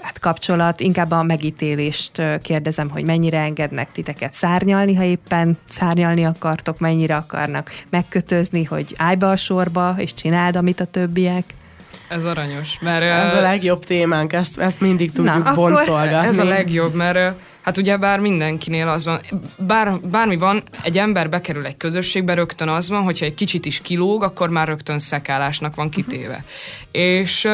hát 0.00 0.18
kapcsolat, 0.18 0.80
inkább 0.80 1.10
a 1.10 1.22
megítélést 1.22 2.22
kérdezem, 2.42 2.88
hogy 2.88 3.04
mennyire 3.04 3.38
engednek 3.38 3.92
titeket 3.92 4.32
szárnyalni, 4.32 4.94
ha 4.94 5.02
éppen 5.02 5.58
szárnyalni 5.68 6.24
akartok, 6.24 6.78
mennyire 6.78 7.16
akarnak 7.16 7.70
megkötözni, 7.90 8.64
hogy 8.64 8.94
állj 8.96 9.16
be 9.16 9.28
a 9.28 9.36
sorba, 9.36 9.94
és 9.98 10.14
csináld, 10.14 10.56
amit 10.56 10.80
a 10.80 10.84
többiek. 10.84 11.44
Ez 12.08 12.24
aranyos, 12.24 12.78
mert... 12.80 13.02
Ez 13.02 13.34
a 13.34 13.40
legjobb 13.40 13.84
témánk, 13.84 14.32
ezt, 14.32 14.58
ezt 14.58 14.80
mindig 14.80 15.12
tudjuk 15.12 15.44
Na, 15.44 15.54
boncolgatni. 15.54 16.28
Ez 16.28 16.38
a 16.38 16.44
legjobb, 16.44 16.94
mert 16.94 17.34
hát 17.62 17.76
ugye 17.76 17.96
bár 17.96 18.20
mindenkinél 18.20 18.88
az 18.88 19.04
van, 19.04 19.20
bár, 19.56 20.00
bármi 20.00 20.36
van, 20.36 20.62
egy 20.82 20.98
ember 20.98 21.28
bekerül 21.28 21.66
egy 21.66 21.76
közösségbe, 21.76 22.34
rögtön 22.34 22.68
az 22.68 22.88
van, 22.88 23.02
hogyha 23.02 23.24
egy 23.24 23.34
kicsit 23.34 23.66
is 23.66 23.80
kilóg, 23.80 24.22
akkor 24.22 24.48
már 24.48 24.68
rögtön 24.68 24.98
szekálásnak 24.98 25.74
van 25.74 25.88
kitéve. 25.88 26.44
És 26.90 27.48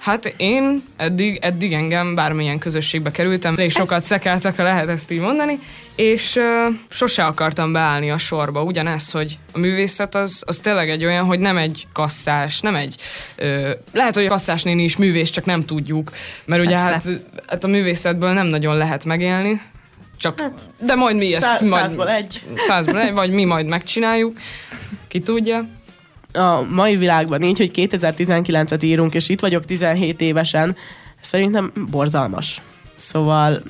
Hát 0.00 0.34
én 0.36 0.82
eddig, 0.96 1.38
eddig 1.42 1.72
engem 1.72 2.14
bármilyen 2.14 2.58
közösségbe 2.58 3.10
kerültem, 3.10 3.54
és 3.58 3.72
sokat 3.72 4.02
szekáltak, 4.02 4.56
ha 4.56 4.62
lehet 4.62 4.88
ezt 4.88 5.10
így 5.10 5.20
mondani, 5.20 5.58
és 5.94 6.36
uh, 6.36 6.74
sose 6.88 7.24
akartam 7.24 7.72
beállni 7.72 8.10
a 8.10 8.18
sorba. 8.18 8.62
Ugyanez, 8.62 9.10
hogy 9.10 9.38
a 9.52 9.58
művészet 9.58 10.14
az, 10.14 10.42
az 10.46 10.58
tényleg 10.58 10.90
egy 10.90 11.04
olyan, 11.04 11.24
hogy 11.24 11.38
nem 11.38 11.56
egy 11.56 11.86
kasszás, 11.92 12.60
nem 12.60 12.74
egy... 12.74 12.94
Uh, 13.38 13.70
lehet, 13.92 14.14
hogy 14.14 14.24
a 14.24 14.28
kasszás 14.28 14.62
néni 14.62 14.82
is 14.82 14.96
művész, 14.96 15.30
csak 15.30 15.44
nem 15.44 15.64
tudjuk, 15.64 16.10
mert 16.44 16.64
ugye 16.64 16.78
hát, 16.78 17.08
hát 17.46 17.64
a 17.64 17.68
művészetből 17.68 18.32
nem 18.32 18.46
nagyon 18.46 18.76
lehet 18.76 19.04
megélni, 19.04 19.60
csak, 20.18 20.40
hát, 20.40 20.60
de 20.78 20.94
majd 20.94 21.16
mi 21.16 21.34
ezt... 21.34 21.46
Szá- 21.46 21.60
majd, 21.60 21.82
százból 21.82 22.10
egy. 22.10 22.42
Százból 22.56 23.00
egy, 23.00 23.12
vagy 23.12 23.30
mi 23.30 23.44
majd 23.44 23.66
megcsináljuk, 23.66 24.38
ki 25.08 25.20
tudja 25.20 25.68
a 26.32 26.62
mai 26.70 26.96
világban 26.96 27.42
így, 27.42 27.58
hogy 27.58 27.70
2019-et 27.74 28.84
írunk, 28.84 29.14
és 29.14 29.28
itt 29.28 29.40
vagyok 29.40 29.64
17 29.64 30.20
évesen, 30.20 30.76
szerintem 31.20 31.72
borzalmas. 31.90 32.62
Szóval 32.96 33.62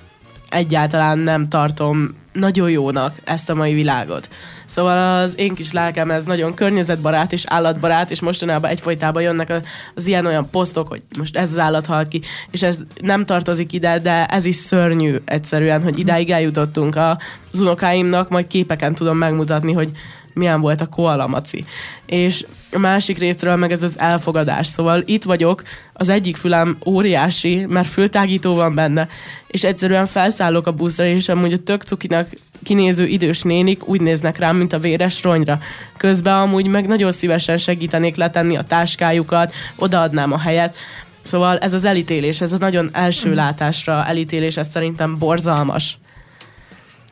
egyáltalán 0.50 1.18
nem 1.18 1.48
tartom 1.48 2.18
nagyon 2.32 2.70
jónak 2.70 3.14
ezt 3.24 3.50
a 3.50 3.54
mai 3.54 3.74
világot. 3.74 4.28
Szóval 4.64 5.22
az 5.22 5.32
én 5.36 5.54
kis 5.54 5.72
lelkem 5.72 6.10
ez 6.10 6.24
nagyon 6.24 6.54
környezetbarát 6.54 7.32
és 7.32 7.44
állatbarát, 7.46 8.10
és 8.10 8.20
mostanában 8.20 8.70
egyfolytában 8.70 9.22
jönnek 9.22 9.50
az, 9.50 9.60
az 9.94 10.06
ilyen-olyan 10.06 10.50
posztok, 10.50 10.88
hogy 10.88 11.02
most 11.18 11.36
ez 11.36 11.50
az 11.50 11.58
állat 11.58 11.86
hal 11.86 12.08
ki, 12.08 12.20
és 12.50 12.62
ez 12.62 12.78
nem 13.00 13.24
tartozik 13.24 13.72
ide, 13.72 13.98
de 13.98 14.26
ez 14.26 14.44
is 14.44 14.54
szörnyű 14.54 15.16
egyszerűen, 15.24 15.82
hogy 15.82 15.98
idáig 15.98 16.30
eljutottunk 16.30 16.96
az 16.96 17.60
unokáimnak, 17.60 18.28
majd 18.28 18.46
képeken 18.46 18.94
tudom 18.94 19.16
megmutatni, 19.16 19.72
hogy 19.72 19.90
milyen 20.34 20.60
volt 20.60 20.80
a 20.80 20.86
koala 20.86 21.26
maci. 21.26 21.64
És 22.06 22.44
a 22.72 22.78
másik 22.78 23.18
részről 23.18 23.56
meg 23.56 23.72
ez 23.72 23.82
az 23.82 23.98
elfogadás. 23.98 24.66
Szóval 24.66 25.02
itt 25.06 25.24
vagyok, 25.24 25.62
az 25.92 26.08
egyik 26.08 26.36
fülem 26.36 26.76
óriási, 26.86 27.66
mert 27.68 27.88
fültágító 27.88 28.54
van 28.54 28.74
benne, 28.74 29.08
és 29.46 29.64
egyszerűen 29.64 30.06
felszállok 30.06 30.66
a 30.66 30.72
buszra, 30.72 31.04
és 31.04 31.28
amúgy 31.28 31.52
a 31.52 31.58
tök 31.58 31.82
cukinak 31.82 32.28
kinéző 32.62 33.06
idős 33.06 33.42
nénik 33.42 33.88
úgy 33.88 34.00
néznek 34.00 34.38
rám, 34.38 34.56
mint 34.56 34.72
a 34.72 34.78
véres 34.78 35.22
ronyra. 35.22 35.58
Közben 35.96 36.34
amúgy 36.34 36.66
meg 36.66 36.86
nagyon 36.86 37.12
szívesen 37.12 37.58
segítenék 37.58 38.16
letenni 38.16 38.56
a 38.56 38.62
táskájukat, 38.62 39.52
odaadnám 39.76 40.32
a 40.32 40.38
helyet. 40.38 40.76
Szóval 41.22 41.58
ez 41.58 41.74
az 41.74 41.84
elítélés, 41.84 42.40
ez 42.40 42.52
a 42.52 42.58
nagyon 42.58 42.90
első 42.92 43.34
látásra 43.34 44.06
elítélés, 44.06 44.56
ez 44.56 44.68
szerintem 44.70 45.18
borzalmas. 45.18 45.98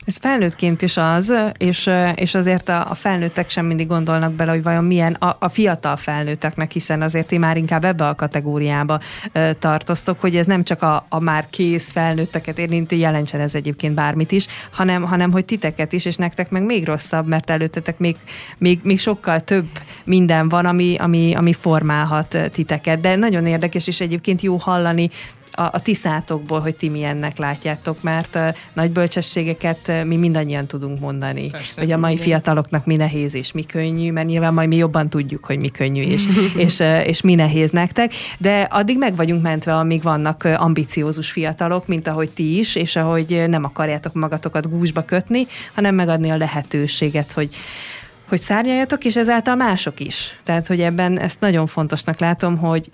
Ez 0.08 0.16
felnőttként 0.16 0.82
is 0.82 0.96
az, 0.96 1.32
és, 1.58 1.90
és 2.14 2.34
azért 2.34 2.68
a, 2.68 2.90
a 2.90 2.94
felnőttek 2.94 3.50
sem 3.50 3.66
mindig 3.66 3.86
gondolnak 3.86 4.32
bele, 4.32 4.50
hogy 4.50 4.62
vajon 4.62 4.84
milyen 4.84 5.12
a, 5.12 5.36
a 5.40 5.48
fiatal 5.48 5.96
felnőtteknek, 5.96 6.70
hiszen 6.70 7.02
azért 7.02 7.26
ti 7.26 7.38
már 7.38 7.56
inkább 7.56 7.84
ebbe 7.84 8.08
a 8.08 8.14
kategóriába 8.14 9.00
e, 9.32 9.52
tartoztok, 9.52 10.20
hogy 10.20 10.36
ez 10.36 10.46
nem 10.46 10.64
csak 10.64 10.82
a, 10.82 11.06
a 11.08 11.20
már 11.20 11.46
kész 11.50 11.90
felnőtteket 11.90 12.58
érinti, 12.58 12.98
jelentsen 12.98 13.40
ez 13.40 13.54
egyébként 13.54 13.94
bármit 13.94 14.32
is, 14.32 14.46
hanem, 14.70 15.02
hanem 15.02 15.30
hogy 15.30 15.44
titeket 15.44 15.92
is, 15.92 16.04
és 16.04 16.16
nektek 16.16 16.50
meg 16.50 16.62
még 16.62 16.86
rosszabb, 16.86 17.26
mert 17.26 17.50
előttetek 17.50 17.98
még, 17.98 18.16
még, 18.58 18.80
még 18.82 19.00
sokkal 19.00 19.40
több 19.40 19.66
minden 20.04 20.48
van, 20.48 20.66
ami, 20.66 20.96
ami, 20.98 21.34
ami 21.34 21.52
formálhat 21.52 22.38
titeket. 22.52 23.00
De 23.00 23.16
nagyon 23.16 23.46
érdekes, 23.46 23.86
és 23.86 24.00
egyébként 24.00 24.42
jó 24.42 24.56
hallani 24.56 25.10
a, 25.54 25.62
a 25.62 25.80
tisztátokból, 25.82 26.60
hogy 26.60 26.74
ti 26.74 26.88
milyennek 26.88 27.38
látjátok, 27.38 28.02
mert 28.02 28.34
uh, 28.34 28.48
nagy 28.72 28.90
bölcsességeket 28.90 29.78
uh, 29.88 30.04
mi 30.04 30.16
mindannyian 30.16 30.66
tudunk 30.66 31.00
mondani. 31.00 31.50
Persze, 31.50 31.80
hogy 31.80 31.92
a 31.92 31.98
mai 31.98 32.12
igen. 32.12 32.24
fiataloknak 32.24 32.86
mi 32.86 32.96
nehéz 32.96 33.34
és 33.34 33.52
mi 33.52 33.62
könnyű, 33.62 34.12
mert 34.12 34.26
nyilván 34.26 34.54
majd 34.54 34.68
mi 34.68 34.76
jobban 34.76 35.08
tudjuk, 35.08 35.44
hogy 35.44 35.58
mi 35.58 35.68
könnyű 35.68 36.02
és, 36.02 36.24
és, 36.66 36.78
uh, 36.78 37.08
és 37.08 37.20
mi 37.20 37.34
nehéz 37.34 37.70
nektek, 37.70 38.12
de 38.38 38.60
addig 38.60 38.98
meg 38.98 39.16
vagyunk 39.16 39.42
mentve, 39.42 39.76
amíg 39.76 40.02
vannak 40.02 40.44
ambiciózus 40.44 41.30
fiatalok, 41.30 41.86
mint 41.86 42.08
ahogy 42.08 42.30
ti 42.30 42.58
is, 42.58 42.74
és 42.74 42.96
ahogy 42.96 43.44
nem 43.48 43.64
akarjátok 43.64 44.14
magatokat 44.14 44.70
gúzsba 44.70 45.02
kötni, 45.02 45.46
hanem 45.74 45.94
megadni 45.94 46.30
a 46.30 46.36
lehetőséget, 46.36 47.32
hogy 47.32 47.56
hogy 48.28 48.40
szárnyaljatok, 48.40 49.04
és 49.04 49.16
ezáltal 49.16 49.54
mások 49.54 50.00
is. 50.00 50.40
Tehát, 50.44 50.66
hogy 50.66 50.80
ebben 50.80 51.18
ezt 51.18 51.40
nagyon 51.40 51.66
fontosnak 51.66 52.18
látom, 52.18 52.56
hogy 52.56 52.90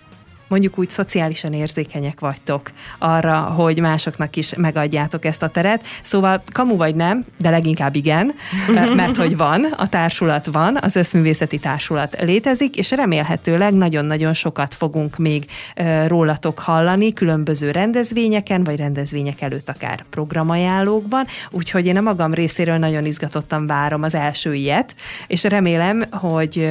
mondjuk 0.55 0.79
úgy 0.79 0.91
szociálisan 0.91 1.53
érzékenyek 1.53 2.21
vagytok 2.21 2.71
arra, 2.99 3.41
hogy 3.41 3.81
másoknak 3.81 4.37
is 4.37 4.55
megadjátok 4.55 5.25
ezt 5.25 5.43
a 5.43 5.49
teret. 5.49 5.85
Szóval 6.03 6.43
kamu 6.53 6.77
vagy 6.77 6.95
nem, 6.95 7.25
de 7.39 7.51
leginkább 7.51 7.95
igen, 7.95 8.35
mert 8.97 9.17
hogy 9.17 9.37
van, 9.37 9.65
a 9.65 9.89
társulat 9.89 10.47
van, 10.47 10.79
az 10.81 10.97
összművészeti 10.97 11.59
társulat 11.59 12.17
létezik, 12.21 12.77
és 12.77 12.91
remélhetőleg 12.91 13.73
nagyon-nagyon 13.73 14.35
sokat 14.35 14.75
fogunk 14.75 15.17
még 15.17 15.47
rólatok 16.07 16.59
hallani 16.59 17.13
különböző 17.13 17.71
rendezvényeken, 17.71 18.65
vagy 18.65 18.77
rendezvények 18.77 19.41
előtt 19.41 19.69
akár 19.69 20.05
programajánlókban, 20.11 21.27
úgyhogy 21.51 21.87
én 21.87 21.97
a 21.97 22.01
magam 22.01 22.35
részéről 22.35 22.77
nagyon 22.77 23.05
izgatottan 23.05 23.67
várom 23.67 24.03
az 24.03 24.15
első 24.15 24.55
ilyet, 24.55 24.95
és 25.27 25.45
remélem, 25.45 26.05
hogy, 26.11 26.69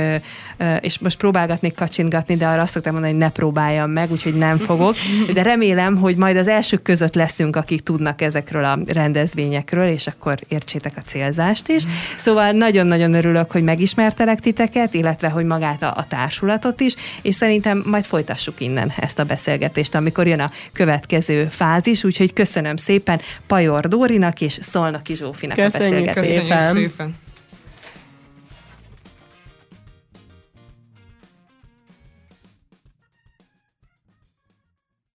és 0.80 1.00
most 1.00 1.18
próbálgatnék 1.18 1.76
kacsingatni, 1.76 2.36
de 2.36 2.48
arra 2.48 2.62
azt 2.62 2.72
szoktam 2.72 2.92
mondani, 2.94 3.14
hogy 3.14 3.22
ne 3.22 3.30
próbálj 3.30 3.73
próbáljam 3.74 3.92
meg, 3.92 4.12
úgyhogy 4.12 4.36
nem 4.36 4.58
fogok, 4.58 4.96
de 5.34 5.42
remélem, 5.42 5.98
hogy 5.98 6.16
majd 6.16 6.38
az 6.38 6.48
elsők 6.48 6.82
között 6.82 7.16
leszünk, 7.16 7.56
akik 7.56 7.82
tudnak 7.82 8.22
ezekről 8.22 8.64
a 8.64 8.80
rendezvényekről, 8.88 9.88
és 9.88 10.08
akkor 10.08 10.40
értsétek 10.48 10.94
a 10.98 11.02
célzást 11.02 11.70
is. 11.70 11.84
Szóval 12.18 12.52
nagyon-nagyon 12.52 13.14
örülök, 13.14 13.52
hogy 13.52 13.64
megismertelek 13.64 14.40
titeket, 14.40 14.94
illetve, 14.94 15.30
hogy 15.30 15.46
magát 15.46 15.84
a, 15.84 15.94
a 15.98 16.08
társulatot 16.08 16.80
is, 16.80 16.96
és 17.22 17.36
szerintem 17.36 17.84
majd 17.86 18.04
folytassuk 18.04 18.62
innen 18.62 18.92
ezt 19.00 19.20
a 19.20 19.24
beszélgetést, 19.24 19.96
amikor 19.96 20.28
jön 20.28 20.40
a 20.40 20.52
következő 20.74 21.48
fázis, 21.50 22.04
úgyhogy 22.04 22.34
köszönöm 22.34 22.76
szépen 22.76 23.22
Pajor 23.48 23.88
Dórinak 23.88 24.42
és 24.42 24.58
Szolnoki 24.62 25.16
Zsófinak 25.16 25.58
Köszönjük 25.58 26.10
a 26.10 26.14
beszélgetést. 26.14 26.48
Köszönjük 26.48 26.92
szépen. 26.92 27.22